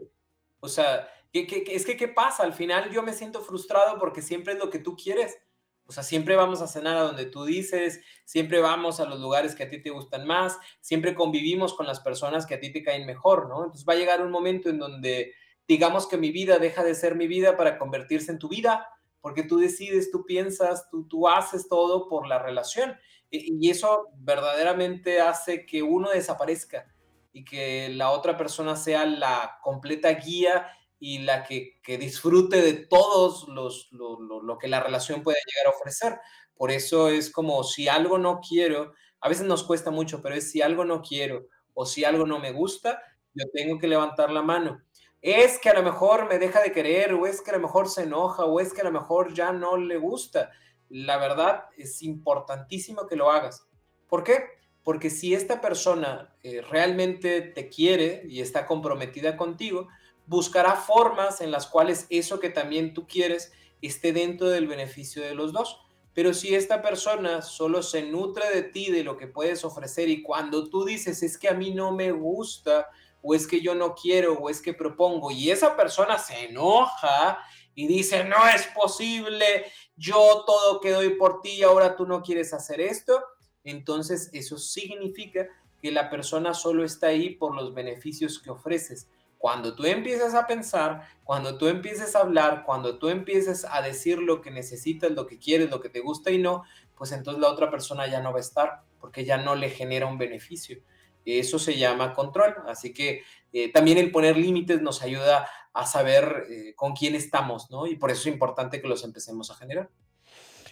[0.61, 2.43] O sea, es que, ¿qué pasa?
[2.43, 5.39] Al final yo me siento frustrado porque siempre es lo que tú quieres.
[5.87, 9.55] O sea, siempre vamos a cenar a donde tú dices, siempre vamos a los lugares
[9.55, 12.83] que a ti te gustan más, siempre convivimos con las personas que a ti te
[12.83, 13.65] caen mejor, ¿no?
[13.65, 15.33] Entonces va a llegar un momento en donde
[15.67, 18.87] digamos que mi vida deja de ser mi vida para convertirse en tu vida,
[19.23, 22.99] porque tú decides, tú piensas, tú, tú haces todo por la relación.
[23.31, 26.87] Y eso verdaderamente hace que uno desaparezca
[27.33, 30.67] y que la otra persona sea la completa guía
[31.01, 36.19] y la que, disfrute de todos los, lo, que la relación puede llegar a ofrecer.
[36.55, 40.51] Por eso es como si algo no quiero, a veces nos cuesta mucho, pero es
[40.51, 43.03] si algo no quiero o si algo no me gusta,
[43.35, 44.83] yo tengo que levantar la mano.
[45.21, 47.89] Es que a lo mejor me deja de querer o es que a lo mejor
[47.89, 50.51] se enoja o es que a lo mejor ya no le gusta.
[50.89, 53.67] La verdad es importantísimo que lo hagas.
[54.09, 54.45] ¿Por qué?
[54.83, 59.89] Porque si esta persona eh, realmente te quiere y está comprometida contigo,
[60.29, 65.35] buscará formas en las cuales eso que también tú quieres esté dentro del beneficio de
[65.35, 65.81] los dos.
[66.13, 70.23] Pero si esta persona solo se nutre de ti, de lo que puedes ofrecer, y
[70.23, 72.89] cuando tú dices, es que a mí no me gusta,
[73.23, 77.39] o es que yo no quiero, o es que propongo, y esa persona se enoja
[77.75, 79.65] y dice, no es posible,
[79.97, 83.23] yo todo que doy por ti, ahora tú no quieres hacer esto,
[83.63, 85.49] entonces eso significa
[85.81, 90.47] que la persona solo está ahí por los beneficios que ofreces cuando tú empieces a
[90.47, 95.27] pensar, cuando tú empieces a hablar, cuando tú empieces a decir lo que necesitas, lo
[95.27, 96.65] que quieres, lo que te gusta y no,
[96.97, 100.07] pues entonces la otra persona ya no va a estar porque ya no le genera
[100.07, 100.79] un beneficio.
[101.25, 102.57] Eso se llama control.
[102.67, 103.23] Así que
[103.53, 107.87] eh, también el poner límites nos ayuda a saber eh, con quién estamos, ¿no?
[107.87, 109.91] Y por eso es importante que los empecemos a generar.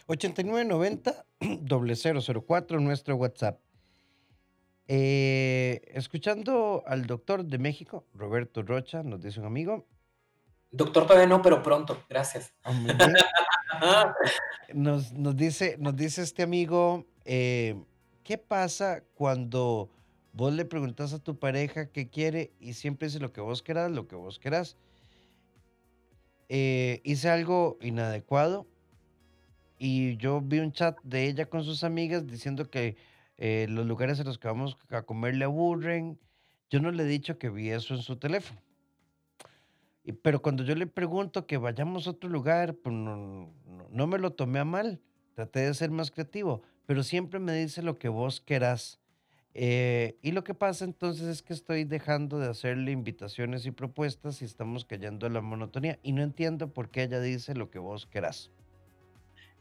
[0.07, 1.26] 8990
[2.40, 3.61] 004 nuestro WhatsApp.
[4.88, 9.87] Eh, escuchando al doctor de México, Roberto Rocha, nos dice un amigo.
[10.70, 12.53] Doctor todavía no, pero pronto, gracias.
[12.62, 14.14] Ah,
[14.75, 17.77] nos, dice, nos dice este amigo, eh,
[18.22, 19.90] ¿qué pasa cuando
[20.33, 23.90] vos le preguntas a tu pareja qué quiere y siempre dice lo que vos querás,
[23.90, 24.77] lo que vos querás?
[26.49, 28.66] Eh, hice algo inadecuado
[29.79, 32.96] y yo vi un chat de ella con sus amigas diciendo que
[33.38, 36.18] eh, los lugares en los que vamos a comer le aburren.
[36.70, 38.61] Yo no le he dicho que vi eso en su teléfono.
[40.22, 43.53] pero cuando yo le pregunto que vayamos a otro lugar, pues no,
[43.90, 45.01] no, me lo tomé a mal.
[45.35, 49.01] Traté de ser más creativo, pero siempre me dice lo que vos querás.
[49.59, 54.42] Eh, y lo que pasa entonces es que estoy dejando de hacerle invitaciones y propuestas
[54.42, 55.99] y estamos cayendo en la monotonía.
[56.03, 58.51] Y no entiendo por qué ella dice lo que vos querás.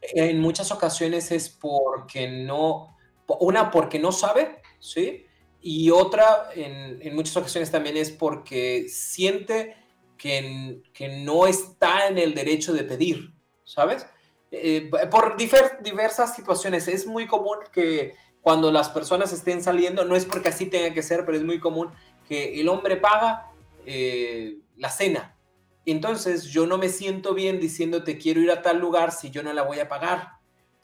[0.02, 2.95] En muchas ocasiones es porque no,
[3.28, 5.26] una porque no sabe, ¿sí?
[5.62, 9.76] Y otra, en, muchas ocasiones también es porque siente
[10.18, 13.34] que, que, no está en el derecho de pedir,
[13.64, 14.06] ¿sabes?
[14.52, 16.88] Eh, por diversas situaciones.
[16.88, 21.02] Es muy común que cuando las personas estén saliendo, no es porque así tenga que
[21.02, 21.92] ser, pero es muy común
[22.28, 23.52] que el hombre paga
[23.86, 25.36] eh, la cena.
[25.86, 29.52] Entonces yo no me siento bien diciéndote quiero ir a tal lugar si yo no
[29.52, 30.35] la voy a pagar.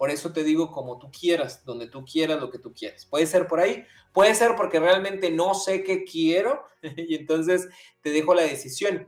[0.01, 3.05] Por eso te digo como tú quieras, donde tú quieras, lo que tú quieras.
[3.05, 6.63] Puede ser por ahí, puede ser porque realmente no sé qué quiero
[6.97, 7.69] y entonces
[8.01, 9.07] te dejo la decisión.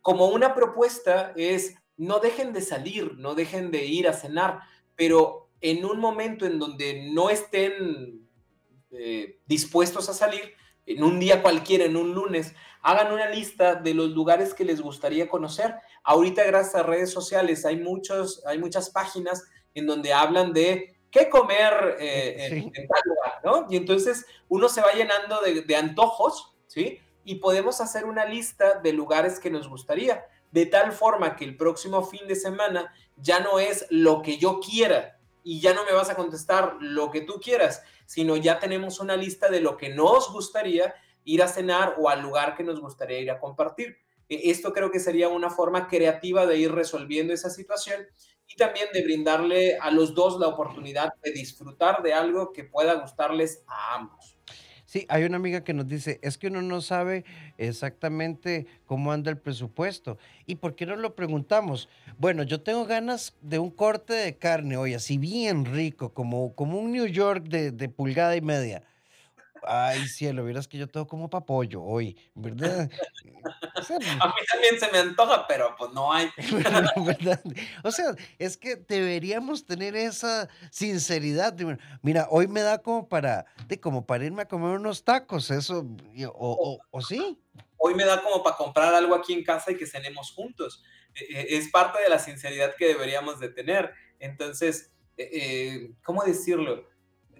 [0.00, 4.58] Como una propuesta es no dejen de salir, no dejen de ir a cenar,
[4.96, 8.28] pero en un momento en donde no estén
[8.90, 10.54] eh, dispuestos a salir,
[10.86, 12.52] en un día cualquiera, en un lunes,
[12.82, 15.76] hagan una lista de los lugares que les gustaría conocer.
[16.02, 19.44] Ahorita gracias a redes sociales hay, muchos, hay muchas páginas
[19.74, 23.66] en donde hablan de qué comer eh, en, tal lugar, ¿no?
[23.70, 26.98] Y entonces uno se va llenando de, de antojos, ¿sí?
[27.24, 31.56] Y podemos hacer una lista de lugares que nos gustaría, de tal forma que el
[31.56, 35.92] próximo fin de semana ya no es lo que yo quiera, y ya no me
[35.92, 39.88] vas a contestar lo que tú quieras, sino ya tenemos una lista de lo que
[39.88, 43.96] nos gustaría ir a cenar o al lugar que nos gustaría ir a compartir.
[44.28, 48.06] E, esto creo que sería una forma creativa de ir resolviendo esa situación
[48.52, 52.94] y también de brindarle a los dos la oportunidad de disfrutar de algo que pueda
[52.94, 54.36] gustarles a ambos.
[54.84, 57.24] Sí, hay una amiga que nos dice, es que uno no sabe
[57.56, 60.18] exactamente cómo anda el presupuesto.
[60.44, 61.88] ¿Y por qué no lo preguntamos?
[62.18, 66.78] Bueno, yo tengo ganas de un corte de carne hoy, así bien rico, como, como
[66.78, 68.82] un New York de, de pulgada y media.
[69.64, 72.90] Ay, cielo, vieras que yo tengo como papollo hoy, ¿verdad?
[73.76, 76.30] O sea, a mí también se me antoja, pero pues no hay.
[77.06, 77.40] ¿verdad?
[77.84, 81.54] O sea, es que deberíamos tener esa sinceridad.
[82.02, 85.86] Mira, hoy me da como para, de, como para irme a comer unos tacos, eso,
[86.26, 87.38] o, o, o sí.
[87.76, 90.82] Hoy me da como para comprar algo aquí en casa y que cenemos juntos.
[91.14, 93.92] E, e, es parte de la sinceridad que deberíamos de tener.
[94.18, 96.88] Entonces, e, eh, ¿cómo decirlo?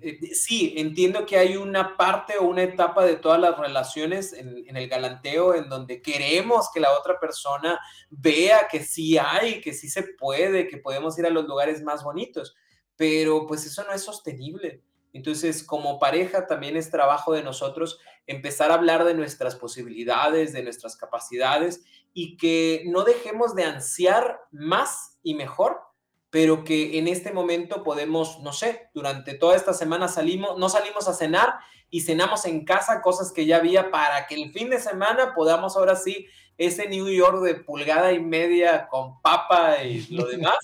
[0.04, 4.76] Eh, sí, entiendo que hay una parte o una etapa de todas las relaciones en,
[4.76, 7.78] el galanteo en donde queremos que la otra persona
[8.10, 12.02] vea que sí hay, que sí se puede, que podemos ir a los lugares más
[12.02, 12.56] bonitos,
[12.96, 14.82] pero pues eso no es sostenible.
[15.12, 20.64] Entonces, como pareja, también es trabajo de nosotros empezar a hablar de nuestras posibilidades, de
[20.64, 25.91] nuestras capacidades y que no dejemos de ansiar más y mejor
[26.33, 31.07] pero que en este momento podemos, no sé, durante toda esta semana salimos, no salimos
[31.07, 31.57] a cenar
[31.90, 35.77] y cenamos en casa cosas que ya había para que el fin de semana podamos
[35.77, 40.57] ahora sí ese New York de pulgada y media con papa y lo demás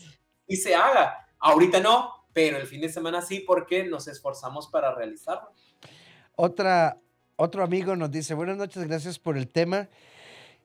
[0.47, 1.29] y se haga.
[1.39, 5.53] Ahorita no, pero el fin de semana sí porque nos esforzamos para realizarlo.
[6.35, 6.99] Otra,
[7.37, 9.91] otro amigo nos dice, buenas noches, gracias por el tema.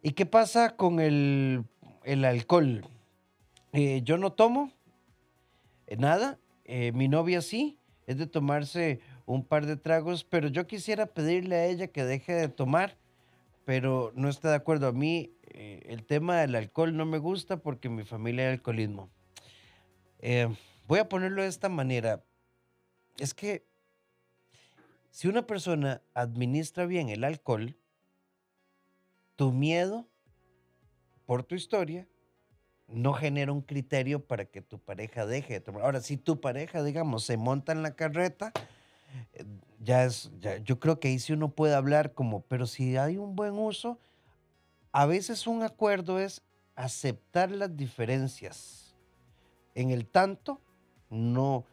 [0.02, 1.66] ¿Y qué pasa con el,
[2.06, 2.88] el alcohol?
[3.74, 4.72] Eh, yo no tomo,
[5.98, 11.06] nada, eh, mi novia sí, es de tomarse un par de tragos, pero yo quisiera
[11.06, 12.98] pedirle a ella que deje de tomar,
[13.66, 14.88] pero no está de acuerdo.
[14.88, 19.10] A mí eh, el tema del alcohol no me gusta porque mi familia hay alcoholismo.
[20.88, 22.24] voy a ponerlo de esta manera.
[23.18, 23.66] Es que
[25.12, 27.78] si una persona administra bien el alcohol,
[29.36, 30.08] tu miedo
[31.26, 32.08] por tu historia
[32.94, 35.84] no genera un criterio para que tu pareja deje de tomar.
[35.84, 38.54] Ahora, si tu pareja, digamos, se monta en la carreta,
[39.34, 39.46] eh,
[39.80, 40.32] ya es,
[40.64, 44.00] yo creo que ahí sí uno puede hablar como, pero si hay un buen uso,
[44.92, 46.42] a veces un acuerdo es
[46.76, 48.96] aceptar las diferencias.
[49.76, 50.62] En el tanto,
[51.10, 51.66] no,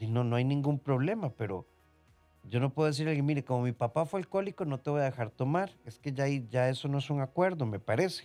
[0.00, 1.66] no, no hay ningún problema, pero
[2.44, 5.30] yo no puedo decirle, mire, como mi papá fue alcohólico, no te voy a dejar
[5.30, 5.70] tomar.
[5.84, 8.24] Es que ya, ya eso no es un acuerdo, me parece.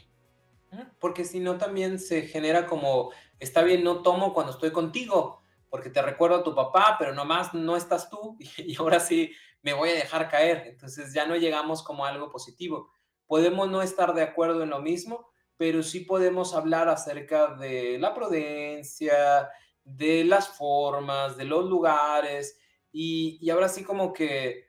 [0.99, 5.89] Porque si no, también se genera como, está bien, no tomo cuando estoy contigo, porque
[5.89, 9.89] te recuerdo a tu papá, pero nomás no estás tú y ahora sí me voy
[9.89, 10.67] a dejar caer.
[10.67, 12.91] Entonces ya no llegamos como a algo positivo.
[13.26, 18.13] Podemos no estar de acuerdo en lo mismo, pero sí podemos hablar acerca de la
[18.13, 19.49] prudencia,
[19.84, 22.59] de las formas, de los lugares
[22.91, 24.65] y, y ahora sí como que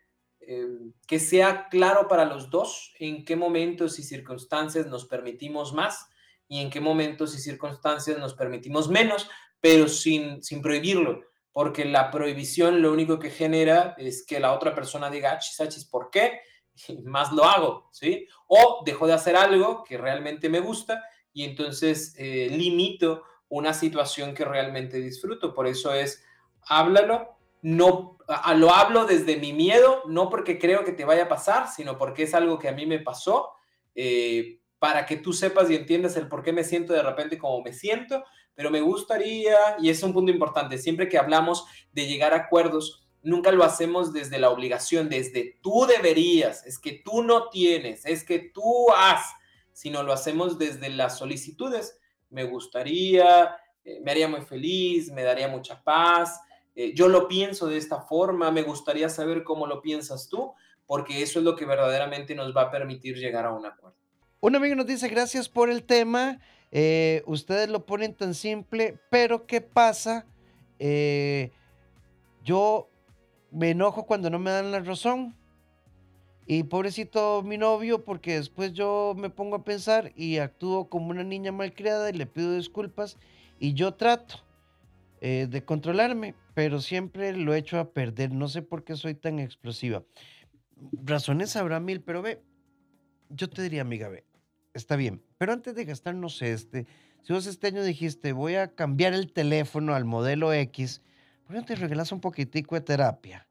[0.46, 6.08] Em, que sea claro para los dos en qué momentos y circunstancias nos permitimos más
[6.48, 9.28] y en qué momentos y circunstancias nos permitimos menos,
[9.60, 11.22] pero sin, sin prohibirlo.
[11.52, 15.84] porque la prohibición lo único que genera es que la otra persona diga, achis, achis,
[15.84, 16.40] ¿por qué?
[16.88, 18.26] Y más lo hago, ¿sí?
[18.48, 24.34] O dejo de hacer algo que realmente me gusta y entonces eh, limito una situación
[24.34, 25.54] que realmente disfruto.
[25.54, 26.24] Por eso es,
[26.68, 27.33] háblalo,
[27.64, 28.18] no,
[28.56, 32.24] lo hablo desde mi miedo, no porque creo que te vaya a pasar, sino porque
[32.24, 33.52] es algo que a mí me pasó,
[33.94, 37.62] eh, para que tú sepas y entiendas el por qué me siento de repente como
[37.62, 38.22] me siento,
[38.54, 43.08] pero me gustaría, y es un punto importante, siempre que hablamos de llegar a acuerdos,
[43.22, 48.24] nunca lo hacemos desde la obligación, desde tú deberías, es que tú no tienes, es
[48.24, 49.24] que tú has,
[49.72, 51.98] sino lo hacemos desde las solicitudes.
[52.28, 56.38] Me gustaría, eh, me haría muy feliz, me daría mucha paz,
[56.74, 60.52] eh, yo lo pienso de esta forma, me gustaría saber cómo lo piensas tú,
[60.86, 63.96] porque eso es lo que verdaderamente nos va a permitir llegar a un acuerdo.
[64.40, 66.38] Un amigo nos dice, gracias por el tema.
[66.70, 70.26] Eh, ustedes lo ponen tan simple, pero ¿qué pasa?
[70.78, 71.50] Eh,
[72.42, 72.90] yo
[73.50, 75.34] me enojo cuando no me dan la razón.
[76.46, 81.24] Y pobrecito mi novio, porque después yo me pongo a pensar y actúo como una
[81.24, 83.16] niña malcriada y le pido disculpas.
[83.58, 84.44] Y yo trato
[85.22, 88.32] eh, de controlarme, pero siempre lo he hecho a perder.
[88.32, 90.04] No sé por qué soy tan explosiva.
[91.04, 92.40] Razones habrá mil, pero ve,
[93.28, 94.24] yo te diría, amiga, ve,
[94.72, 95.22] está bien.
[95.38, 96.86] Pero antes de gastarnos este,
[97.22, 101.02] si vos este año dijiste, voy a cambiar el teléfono al modelo X,
[101.44, 103.48] ¿por qué no te regalas un poquitico de terapia?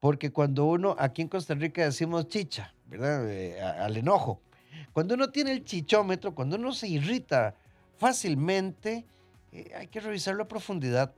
[0.00, 3.30] Porque cuando uno, aquí en Costa Rica decimos chicha, ¿verdad?
[3.30, 4.42] Eh, al enojo.
[4.92, 7.54] Cuando uno tiene el chichómetro, cuando uno se irrita
[7.96, 9.06] fácilmente,
[9.52, 11.14] eh, hay que revisarlo a profundidad.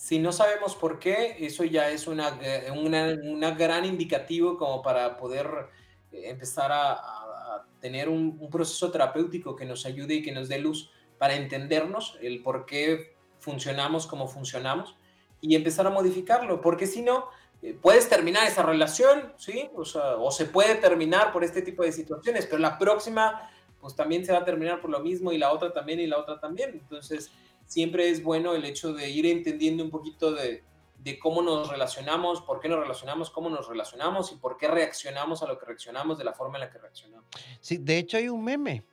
[0.00, 5.18] Si no sabemos por qué, eso ya es una, eh, una, gran indicativo como para
[5.18, 5.68] poder
[6.10, 11.34] empezar a tener un, proceso terapéutico que nos ayude y que nos dé luz para
[11.34, 14.96] entendernos, el por qué funcionamos como funcionamos
[15.42, 17.26] y empezar a modificarlo, porque si no,
[17.60, 19.68] eh, puedes terminar esa relación, ¿sí?
[19.74, 23.50] O, o se puede terminar por este tipo de situaciones, pero la próxima,
[23.82, 26.18] pues también se va a terminar por lo mismo y la otra también y la
[26.18, 26.70] otra también.
[26.72, 27.30] Entonces,
[27.70, 30.64] siempre es bueno el hecho de ir entendiendo un poquito de,
[31.22, 35.46] cómo nos relacionamos, por qué nos relacionamos, cómo nos relacionamos y por qué reaccionamos a
[35.46, 37.26] lo que reaccionamos de la forma en la que reaccionamos.
[37.60, 38.84] Sí, de hecho hay un meme,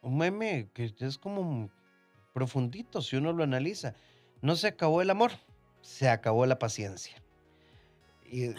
[0.00, 1.70] un meme que es como
[2.32, 3.94] profundito si uno lo analiza.
[4.40, 5.32] No se acabó el amor,
[5.82, 7.22] se acabó la paciencia.
[8.24, 8.54] Y, eh,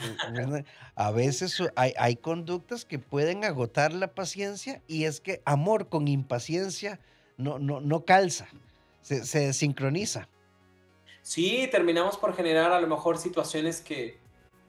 [0.93, 6.07] a veces hay, hay, conductas que pueden agotar la paciencia y es que amor con
[6.07, 6.99] impaciencia
[7.37, 8.47] no, no, no calza,
[9.05, 10.27] se, se sincroniza
[11.25, 14.19] sí terminamos por generar a lo mejor situaciones que,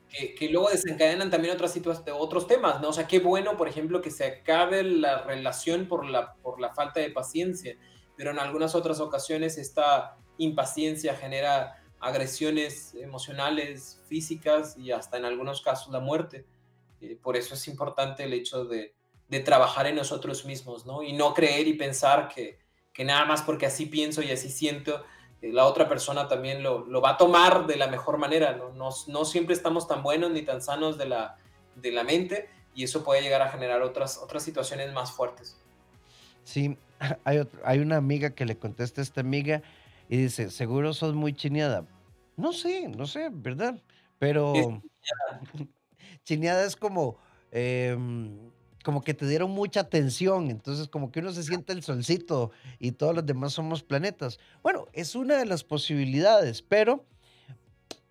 [0.09, 1.78] que, luego desencadenan también otras
[2.14, 2.89] otros temas, ¿no?
[2.89, 6.72] O sea, qué bueno, por ejemplo, que se acabe la relación por la, por la
[6.72, 7.76] falta de paciencia,
[8.16, 15.61] pero en algunas otras ocasiones esta impaciencia genera agresiones emocionales, físicas y hasta en algunos
[15.61, 16.47] casos la muerte.
[17.03, 18.95] Eh, por eso es importante el hecho de,
[19.28, 21.03] de, trabajar en nosotros mismos, ¿no?
[21.03, 22.61] Y no creer y pensar que,
[22.97, 25.05] que nada más porque así pienso y así siento,
[25.43, 28.57] eh, la otra persona también lo, va a tomar de la mejor manera.
[28.57, 28.73] ¿no?
[29.07, 31.37] No, siempre estamos tan buenos ni tan sanos de la,
[31.75, 35.59] de la mente y eso puede llegar a generar otras, otras situaciones más fuertes.
[36.43, 36.79] Sí,
[37.25, 39.63] hay, hay una amiga que le contesta a esta amiga
[40.09, 41.87] y dice, seguro sos muy chineada.
[42.39, 43.83] No sé, no sé, ¿verdad?
[44.19, 44.55] Pero
[46.25, 47.19] chineada es como...
[47.53, 48.51] Em,
[48.87, 52.93] como que te dieron mucha atención, entonces como que uno se siente el solcito y
[52.93, 54.39] todos los demás somos planetas.
[54.62, 57.05] Bueno, es una de las posibilidades, pero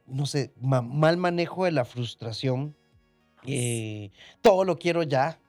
[0.05, 2.75] no sé, mal manejo de la frustración,
[3.45, 4.11] eh,
[4.41, 5.39] todo lo quiero ya.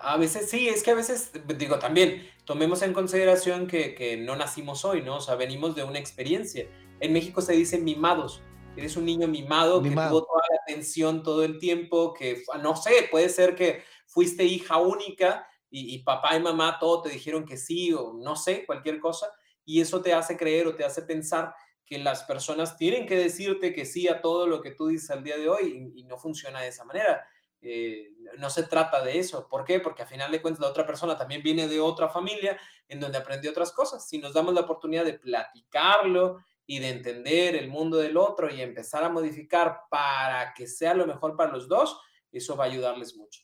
[0.00, 4.36] A veces sí, es que a veces, digo, también tomemos en consideración que, que no
[4.36, 5.16] nacimos hoy, ¿no?
[5.16, 6.66] O sea, venimos de una experiencia.
[7.00, 8.40] En México se dice mimados
[8.76, 13.08] eres un niño mimado, que tuvo toda la atención todo el tiempo, que no sé,
[13.10, 17.92] puede ser que fuiste hija única y, papá y mamá todo te dijeron que sí
[17.92, 19.30] o no sé, cualquier cosa,
[19.64, 21.54] y eso te hace creer o te hace pensar
[21.84, 25.22] que las personas tienen que decirte que sí a todo lo que tú dices al
[25.22, 27.26] día de hoy y, no funciona de esa manera.
[27.60, 29.48] Eh, no se trata de eso.
[29.48, 29.80] ¿Por qué?
[29.80, 32.58] Porque a final de cuentas la otra persona también viene de otra familia
[32.88, 34.08] en donde aprendió otras cosas.
[34.08, 38.60] Si nos damos la oportunidad de platicarlo y de entender el mundo del otro y
[38.60, 41.98] empezar a modificar para que sea lo mejor para los dos,
[42.32, 43.42] eso va a ayudarles mucho.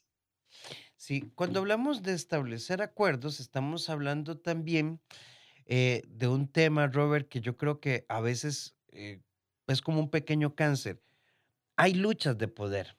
[0.97, 5.01] Sí, cuando hablamos de establecer acuerdos, estamos hablando también
[5.67, 9.21] eh, de un tema, Robert, que yo creo que a veces eh,
[9.67, 11.03] es como un pequeño cáncer.
[11.77, 12.97] Hay luchas de poder,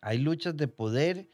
[0.00, 1.28] hay luchas de poder,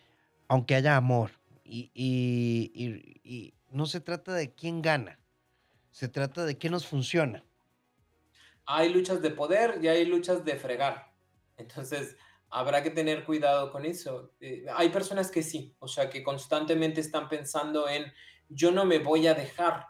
[0.48, 1.32] aunque haya amor.
[1.64, 5.20] y, y no se trata de quién gana,
[5.90, 7.44] se trata de qué nos funciona.
[8.76, 11.12] Hay luchas de poder y hay luchas de fregar.
[11.56, 12.16] Entonces,
[12.50, 14.32] habrá que tener cuidado con eso.
[14.40, 18.12] Eh, hay personas que sí, o sea, que constantemente están pensando en,
[18.48, 19.86] yo no me voy a dejar,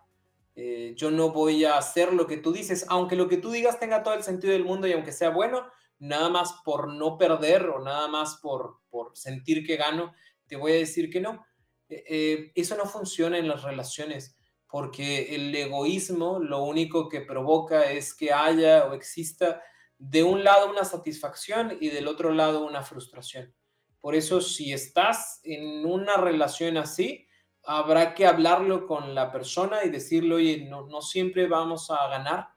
[0.56, 3.78] eh, yo no voy a hacer lo que tú dices, aunque lo que tú digas
[3.78, 5.66] tenga todo el sentido del mundo y aunque sea bueno,
[5.98, 10.14] nada más por no perder o nada más por, por sentir que gano,
[10.46, 11.44] te voy a decir que no.
[11.88, 14.39] Eh, eso no funciona en las relaciones
[14.70, 19.62] porque el egoísmo lo único que provoca es que haya o exista
[19.98, 23.54] de un lado una satisfacción y del otro lado una frustración.
[24.00, 27.26] Por eso, si estás en una relación así,
[27.64, 32.48] habrá que hablarlo con la persona y decirle, oye, no, siempre vamos a ganar,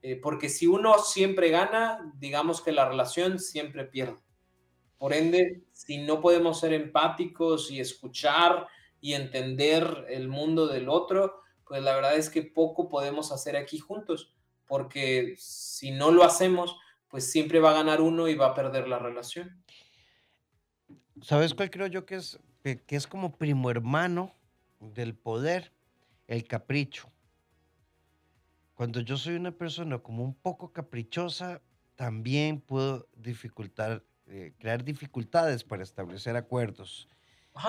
[0.00, 4.22] eh, porque si uno siempre gana, digamos que la relación siempre pierde.
[4.96, 8.66] Por ende, si no podemos ser empáticos y escuchar
[9.00, 13.78] y entender el mundo del otro, pues la verdad es que poco podemos hacer aquí
[13.78, 14.32] juntos,
[14.66, 18.88] porque si no lo hacemos, pues siempre va a ganar uno y va a perder
[18.88, 19.64] la relación.
[21.22, 24.34] ¿Sabes cuál creo yo que es, que, es como primo hermano
[24.80, 25.72] del poder?
[26.26, 27.10] El capricho.
[28.74, 31.62] Cuando yo soy una persona como un poco caprichosa,
[31.94, 37.08] también puedo dificultar, eh, crear dificultades para establecer acuerdos.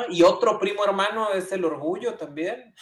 [0.09, 2.73] y otro primo hermano es el orgullo también.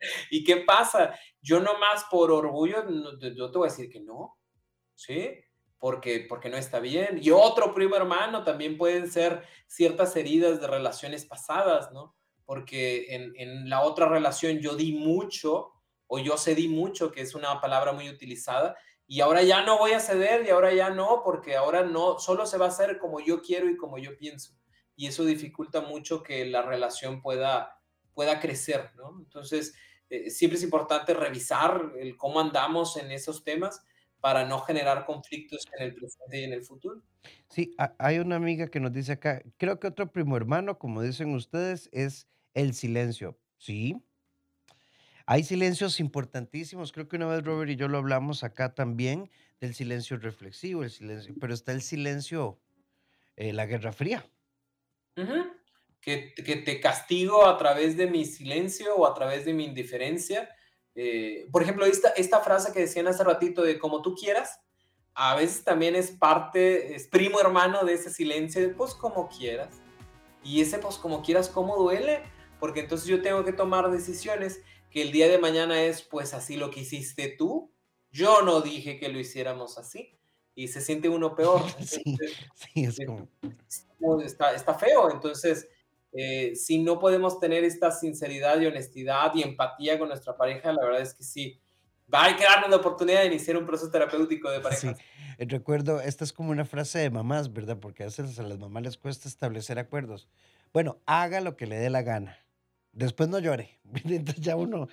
[0.30, 1.18] ¿Y qué pasa?
[1.40, 2.84] Yo nomás por orgullo,
[3.20, 4.38] yo te voy a decir que no,
[4.94, 5.40] ¿sí?
[5.80, 7.18] porque, porque no está bien.
[7.20, 12.14] Y otro primo hermano también pueden ser ciertas heridas de relaciones pasadas, ¿no?
[12.44, 15.72] Porque en, en la otra relación yo di mucho
[16.06, 18.76] o yo cedí mucho, que es una palabra muy utilizada,
[19.06, 22.46] y ahora ya no voy a ceder y ahora ya no, porque ahora no, solo
[22.46, 24.52] se va a hacer como yo quiero y como yo pienso.
[24.96, 27.80] Y eso dificulta mucho que la relación pueda,
[28.12, 29.16] pueda crecer, ¿no?
[29.18, 29.74] Entonces,
[30.10, 33.82] eh, siempre es importante revisar el cómo andamos en esos temas
[34.20, 37.02] para no generar conflictos en el presente y en el futuro.
[37.48, 41.34] Sí, hay una amiga que nos dice acá, creo que otro primo hermano, como dicen
[41.34, 43.38] ustedes, es el silencio.
[43.56, 43.96] Sí,
[45.26, 46.90] hay silencios importantísimos.
[46.90, 49.30] Creo que una vez Robert y yo lo hablamos acá también
[49.60, 52.58] del silencio reflexivo, el silencio, pero está el silencio,
[53.36, 54.28] eh, la Guerra Fría.
[56.00, 60.48] Que, que te castigo a través de mi silencio o a través de mi indiferencia
[60.94, 64.60] eh, por ejemplo, esta, esta frase que decían hace ratito de como tú quieras,
[65.14, 69.80] a veces también es parte, es primo hermano de ese silencio de pues como quieras.
[70.42, 72.22] Y ese pues como quieras, ¿cómo duele?
[72.58, 76.56] Porque entonces yo tengo que tomar decisiones que el día de mañana es pues así
[76.56, 77.72] lo que hiciste tú.
[78.10, 80.16] Yo no dije que lo hiciéramos así.
[80.54, 81.62] Y se siente uno peor.
[81.80, 82.02] sí,
[82.54, 83.28] sí, es como...
[84.22, 85.10] Está, está feo.
[85.10, 85.68] Entonces,
[86.12, 90.82] eh, si no podemos tener esta sinceridad y honestidad y empatía con nuestra pareja, la
[90.82, 91.60] verdad es que sí.
[92.12, 94.94] Va, que darnos la oportunidad de iniciar un proceso terapéutico de pareja.
[94.94, 95.02] Sí.
[95.38, 97.78] Eh, recuerdo, esta es como una frase de mamás, ¿verdad?
[97.78, 100.28] Porque a veces a las mamás les cuesta establecer acuerdos.
[100.72, 102.38] Bueno, haga lo que le dé la gana.
[102.92, 103.80] Después no llore.
[104.04, 104.88] Entonces ya uno.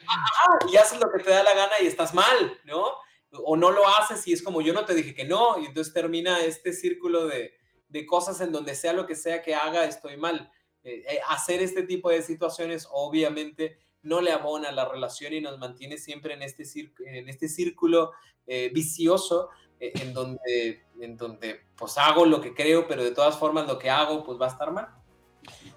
[0.71, 2.85] y haces lo que te da la gana y estás mal, ¿no?
[3.31, 5.59] O no lo haces y es como yo no te dije que no.
[5.59, 7.55] Y entonces termina este círculo de,
[7.89, 10.51] de cosas en donde sea lo que sea que haga, estoy mal.
[10.87, 15.59] Eh, eh, hacer este tipo de situaciones obviamente no le abona la relación y nos
[15.59, 16.63] mantiene siempre en este,
[17.05, 18.13] en este círculo
[18.45, 19.49] eh, vicioso
[19.81, 23.89] en, donde, en donde pues hago lo que creo, pero de todas formas lo que
[23.89, 24.87] hago pues va a estar mal.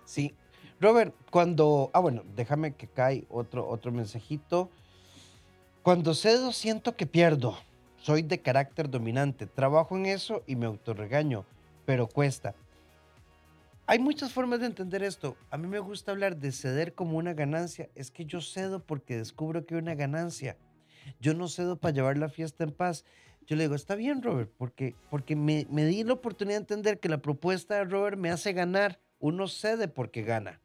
[0.04, 0.32] Sí.
[0.80, 1.90] Robert, cuando...
[1.92, 4.70] Ah, bueno, déjame que cae otro, otro mensajito.
[5.82, 7.58] Cuando cedo siento que pierdo.
[7.96, 9.46] Soy de carácter dominante.
[9.46, 11.44] Trabajo en eso y me autorregaño,
[11.84, 12.54] pero cuesta.
[13.91, 15.36] Hay muchas formas de entender esto.
[15.51, 17.91] A mí me gusta hablar de ceder como una ganancia.
[17.97, 20.57] Es que yo cedo porque descubro que hay una ganancia.
[21.18, 23.05] Yo no cedo para llevar la fiesta en paz.
[23.49, 27.09] Yo le digo, está bien, Robert, porque, porque me, di la oportunidad de entender que
[27.09, 29.01] la propuesta de Robert me hace ganar.
[29.18, 30.61] Uno cede porque gana.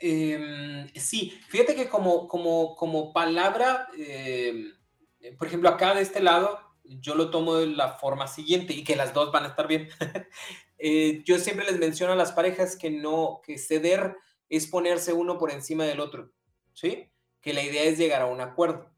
[0.00, 4.72] Em, sí, fíjate que como, como, como palabra, em,
[5.38, 8.96] por ejemplo, acá de este lado, yo lo tomo de la forma siguiente y que
[8.96, 9.88] las dos van a estar bien.
[10.84, 14.16] Eh, yo siempre les menciono a las parejas que no, que ceder
[14.48, 16.32] es ponerse uno por encima del otro,
[16.72, 17.08] ¿sí?
[17.40, 18.92] Que la idea es llegar a un acuerdo.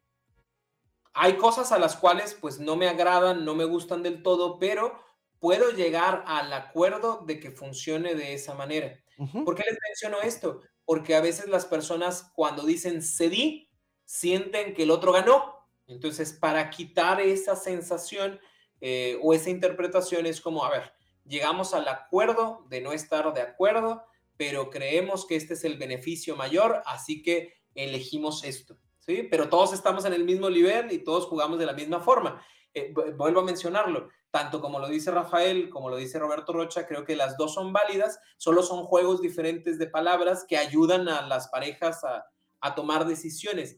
[1.12, 4.98] Hay cosas a las cuales pues no me agradan, no me gustan del todo, pero
[5.38, 8.98] puedo llegar al acuerdo de que funcione de esa manera.
[9.44, 10.62] ¿Por qué les menciono esto?
[10.86, 13.70] Porque a veces las personas cuando dicen cedí,
[14.06, 15.68] sienten que el otro ganó.
[15.86, 18.40] Entonces, para quitar esa sensación
[18.80, 20.93] eh, o esa interpretación es como, a ver,
[21.24, 24.04] llegamos al acuerdo de no estar de acuerdo,
[24.36, 29.26] pero creemos que este es el beneficio mayor, así que elegimos esto, ¿sí?
[29.30, 32.44] Pero todos estamos en el mismo nivel y todos jugamos de la misma forma.
[32.76, 37.04] eh, vuelvo a mencionarlo, tanto como lo dice Rafael, como lo dice Roberto Rocha, creo
[37.04, 41.46] que las dos son válidas, solo son juegos diferentes de palabras que ayudan a las
[41.48, 42.26] parejas a,
[42.74, 43.76] tomar decisiones.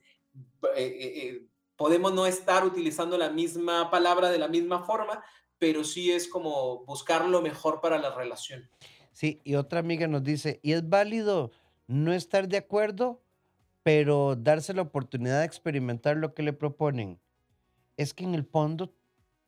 [0.77, 1.45] Eh,
[1.77, 5.23] podemos no estar utilizando la misma palabra de la misma forma,
[5.59, 8.69] pero sí es como buscar lo mejor para la relación.
[9.13, 11.51] Sí, y otra amiga nos dice, y es válido
[11.87, 13.23] no estar de acuerdo,
[13.83, 17.21] pero darse la oportunidad de experimentar lo que le proponen.
[17.97, 18.93] Es que en el fondo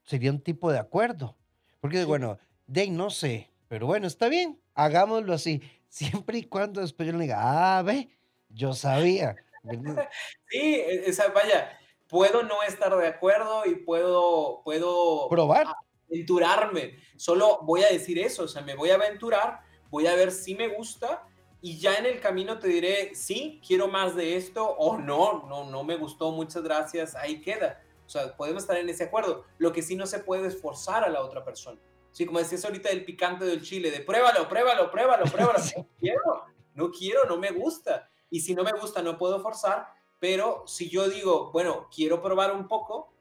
[0.05, 1.37] sería un tipo de acuerdo.
[1.81, 5.63] Porque, bueno, de no sé, pero bueno, está bien, hagámoslo así.
[5.89, 8.09] Siempre y cuando después yo le diga, ah, ve,
[8.49, 9.37] yo sabía.
[10.51, 11.79] Sí, e, esa, vaya,
[12.09, 15.67] puedo no estar de acuerdo y puedo, puedo probar.
[16.11, 16.99] Aventurarme.
[17.17, 20.55] Solo voy a decir eso, o sea, me voy a aventurar, voy a ver si
[20.55, 21.27] me gusta
[21.61, 25.65] y ya en el camino te diré, sí, quiero más de esto o no, no,
[25.69, 27.83] no me gustó, muchas gracias, ahí queda.
[28.07, 29.45] O sea, podemos estar en ese acuerdo.
[29.59, 31.79] Lo que sí no se puede es forzar a la otra persona.
[32.13, 35.59] Sí, como decías ahorita del picante del chile, de pruébalo, pruébalo, pruébalo, pruébalo.
[35.77, 36.45] No quiero,
[36.75, 38.09] no quiero, no me gusta.
[38.31, 39.89] Y si no me gusta, no puedo forzar.
[40.19, 43.13] Pero si yo digo, bueno, quiero probar un poco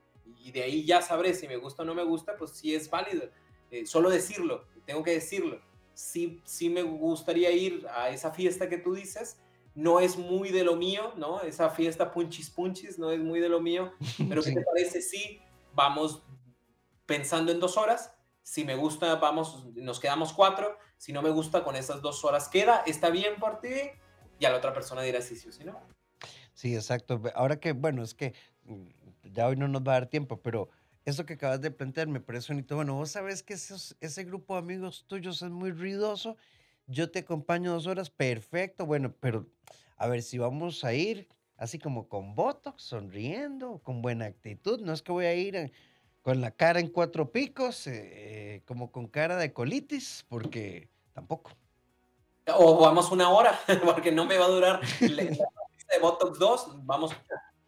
[0.47, 2.89] y de ahí ya sabré si me gusta o no me gusta, pues sí es
[2.89, 3.29] válido.
[3.69, 5.59] Eh, solo decirlo, tengo que decirlo.
[5.93, 9.41] Sí, sí me gustaría ir a esa fiesta que tú dices,
[9.75, 11.41] no es muy de lo mío, ¿no?
[11.41, 13.91] Esa fiesta punchis punchis no es muy de lo mío,
[14.29, 15.41] pero ¿qué te parece si
[15.73, 16.23] vamos
[17.05, 18.13] pensando en dos horas?
[18.41, 20.77] Si me gusta, vamos, nos quedamos cuatro.
[20.97, 23.73] Si no me gusta, con esas dos horas queda, está bien por ti.
[24.39, 25.77] Y a la otra persona dirá sí, sí o sí, no.
[26.53, 27.21] Sí, exacto.
[27.35, 28.33] Ahora que, bueno, es que
[28.63, 28.87] mm,
[29.31, 30.69] ya hoy no nos va a dar tiempo, pero
[31.05, 32.75] eso que acabas de plantear me parece bonito.
[32.75, 36.37] Bueno, vos sabes que ese grupo de amigos tuyos es muy ruidoso
[36.87, 39.45] yo te acompaño dos horas, perfecto, bueno, pero
[39.97, 44.93] a ver si vamos a ir así como con Botox, sonriendo, con buena actitud, no
[44.93, 45.71] es que voy a ir
[46.21, 51.51] con la cara en cuatro picos, eh, como con cara de colitis, porque tampoco.
[52.55, 57.11] O vamos una hora, porque no me va a durar la de Botox 2, vamos,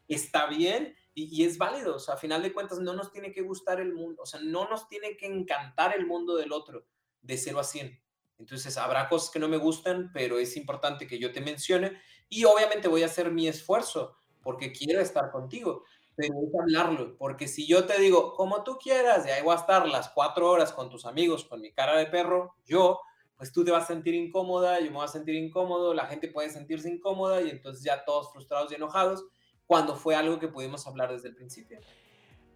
[0.08, 0.96] está bien
[1.26, 3.94] y, es válido, o sea, a final de cuentas no nos tiene que gustar el
[3.94, 6.86] mundo, o sea, no nos tiene que encantar el mundo del otro
[7.22, 8.02] de 0 a 100
[8.40, 12.00] entonces habrá cosas que no me gustan, pero es importante que yo te mencione
[12.30, 15.84] y obviamente voy a hacer mi esfuerzo porque quiero estar contigo,
[16.16, 19.60] pero es hablarlo, porque si yo te digo, como tú quieras, y ahí voy a
[19.60, 23.02] estar las cuatro horas con tus amigos, con mi cara de perro, yo,
[23.36, 26.30] pues tú te vas a sentir incómoda, yo me voy a sentir incómodo, la gente
[26.30, 29.26] puede sentirse incómoda y entonces ya todos frustrados y enojados,
[29.70, 31.80] cuando fue algo que pudimos hablar desde el principio.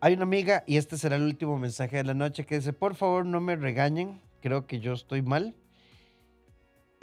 [0.01, 2.95] Hay una amiga, y este será el último mensaje de la noche, que dice, por
[2.95, 5.55] favor no me regañen, creo que yo estoy mal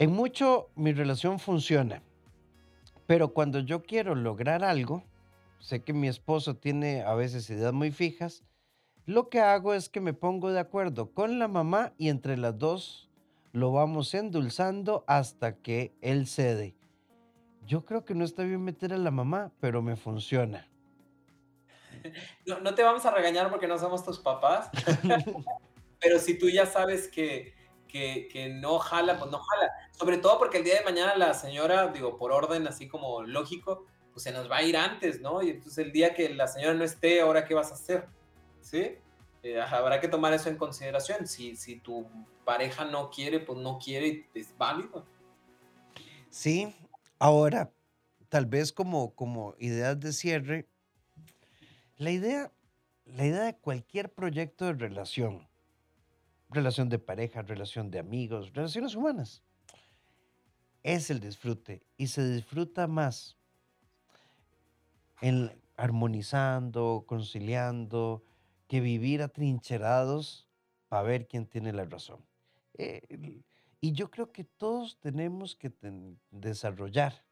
[0.01, 2.01] en mucho mi relación funciona,
[3.05, 5.03] pero cuando yo quiero lograr algo,
[5.59, 8.43] sé que mi esposo tiene a veces ideas muy fijas,
[9.05, 12.57] lo que hago es que me pongo de acuerdo con la mamá y entre las
[12.57, 13.11] dos
[13.51, 16.73] lo vamos endulzando hasta que él cede.
[17.65, 20.67] Yo creo que no está bien meter a la mamá, pero me funciona.
[22.47, 24.71] No, no te vamos a regañar porque no somos tus papás,
[26.01, 27.53] pero si tú ya sabes que,
[27.87, 29.71] que, no jala, pues no jala.
[29.91, 33.85] Sobre todo porque el día de mañana la señora, digo, por orden así como lógico,
[34.11, 35.43] pues se nos va a ir antes, ¿no?
[35.43, 38.07] Y entonces el día que la señora no esté, ¿ahora qué vas a hacer?
[38.61, 38.97] ¿Sí?
[39.43, 41.27] Eh, habrá que tomar eso en consideración.
[41.27, 42.07] Si, si tu
[42.45, 45.05] pareja no quiere, pues no quiere, es válido.
[46.29, 46.73] Sí,
[47.21, 47.71] ahora,
[48.29, 50.67] tal vez como, como ideas de cierre,
[51.97, 52.51] la idea,
[53.05, 55.47] la idea de cualquier proyecto de relación
[56.51, 59.41] relación de pareja, relación de amigos, relaciones humanas.
[60.83, 63.37] Es el disfrute y se disfruta más
[65.21, 68.23] en armonizando, conciliando,
[68.67, 70.47] que vivir atrincherados
[70.89, 72.19] para ver quién tiene la razón.
[72.77, 73.01] Eh,
[73.81, 75.71] y yo creo que todos tenemos que
[76.29, 77.25] desarrollar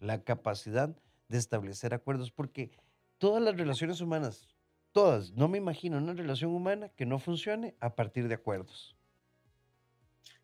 [0.00, 0.94] la capacidad
[1.28, 2.72] de establecer acuerdos, porque
[3.18, 4.54] todas las relaciones humanas
[4.94, 5.32] todas.
[5.32, 8.96] No me imagino una relación humana que no funcione a partir de acuerdos.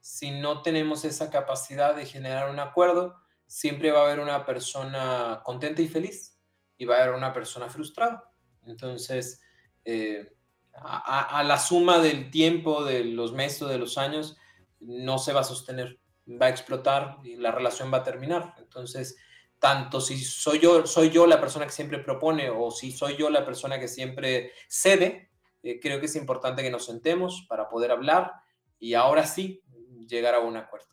[0.01, 5.41] Si no tenemos esa capacidad de generar un acuerdo, siempre va a haber una persona
[5.45, 6.39] contenta y feliz
[6.77, 8.33] y va a haber una persona frustrada.
[8.67, 9.41] Entonces,
[9.85, 10.37] eh,
[10.73, 14.37] a, la suma del tiempo, de los meses, de los años,
[14.81, 18.55] no se va a sostener, va a explotar y la relación va a terminar.
[18.59, 19.17] Entonces,
[19.59, 23.31] tanto si soy yo, soy yo la persona que siempre propone o si soy yo
[23.31, 25.31] la persona que siempre cede,
[25.63, 28.33] eh, creo que es importante que nos sentemos para poder hablar
[28.79, 29.63] y ahora sí
[30.09, 30.89] llegar a un acuerdo.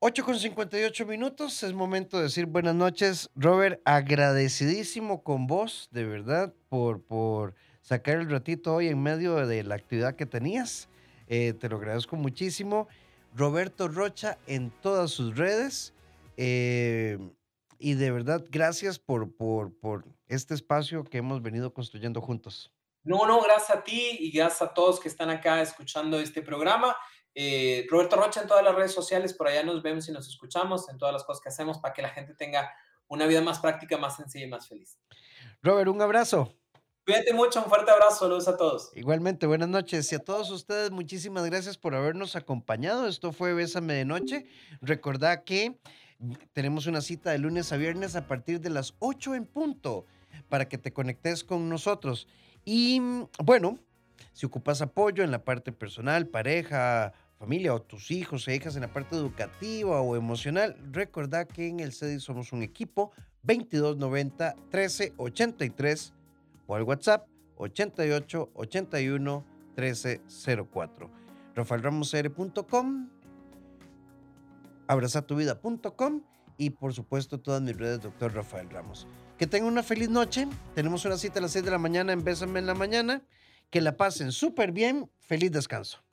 [0.00, 3.30] 8 con 58 minutos, es momento de decir buenas noches.
[3.34, 9.62] Robert, agradecidísimo con vos, de verdad, por, por sacar el ratito hoy en medio de
[9.62, 10.88] la actividad que tenías.
[11.28, 12.88] Eh, te lo agradezco muchísimo.
[13.34, 15.94] Roberto Rocha en todas sus redes.
[16.36, 17.18] Eh,
[17.78, 22.72] y de verdad, gracias por, por, por este espacio que hemos venido construyendo juntos.
[23.02, 26.96] No, no, gracias a ti y gracias a todos que están acá escuchando este programa.
[27.34, 30.88] Eh, Roberto Rocha en todas las redes sociales, por allá nos vemos y nos escuchamos
[30.88, 32.72] en todas las cosas que hacemos para que la gente tenga
[33.08, 34.98] una vida más práctica, más sencilla y más feliz.
[35.62, 36.54] Robert, un abrazo.
[37.04, 38.90] Cuídate mucho, un fuerte abrazo, saludos a todos.
[38.94, 40.10] Igualmente, buenas noches.
[40.10, 43.06] Y a todos ustedes, muchísimas gracias por habernos acompañado.
[43.06, 44.46] Esto fue Bésame de Noche.
[44.80, 45.78] Recordad que
[46.54, 50.06] tenemos una cita de lunes a viernes a partir de las 8 en punto
[50.48, 52.26] para que te conectes con nosotros.
[52.64, 53.02] Y
[53.38, 53.78] bueno,
[54.32, 58.80] si ocupas apoyo en la parte personal, pareja, familia o tus hijos e hijas en
[58.80, 66.14] la parte educativa o emocional, recordad que en el CEDI somos un equipo 2290 1383
[66.66, 69.44] o al WhatsApp 88 81
[69.76, 71.10] 1304.
[71.54, 73.08] RafaelRamosR.com,
[74.88, 76.22] abrazatuvida.com
[76.56, 79.06] y por supuesto todas mis redes, doctor Rafael Ramos.
[79.38, 80.46] Que tengan una feliz noche.
[80.74, 83.22] Tenemos una cita a las 6 de la mañana en Bésame en la mañana.
[83.70, 85.10] Que la pasen súper bien.
[85.18, 86.03] Feliz descanso.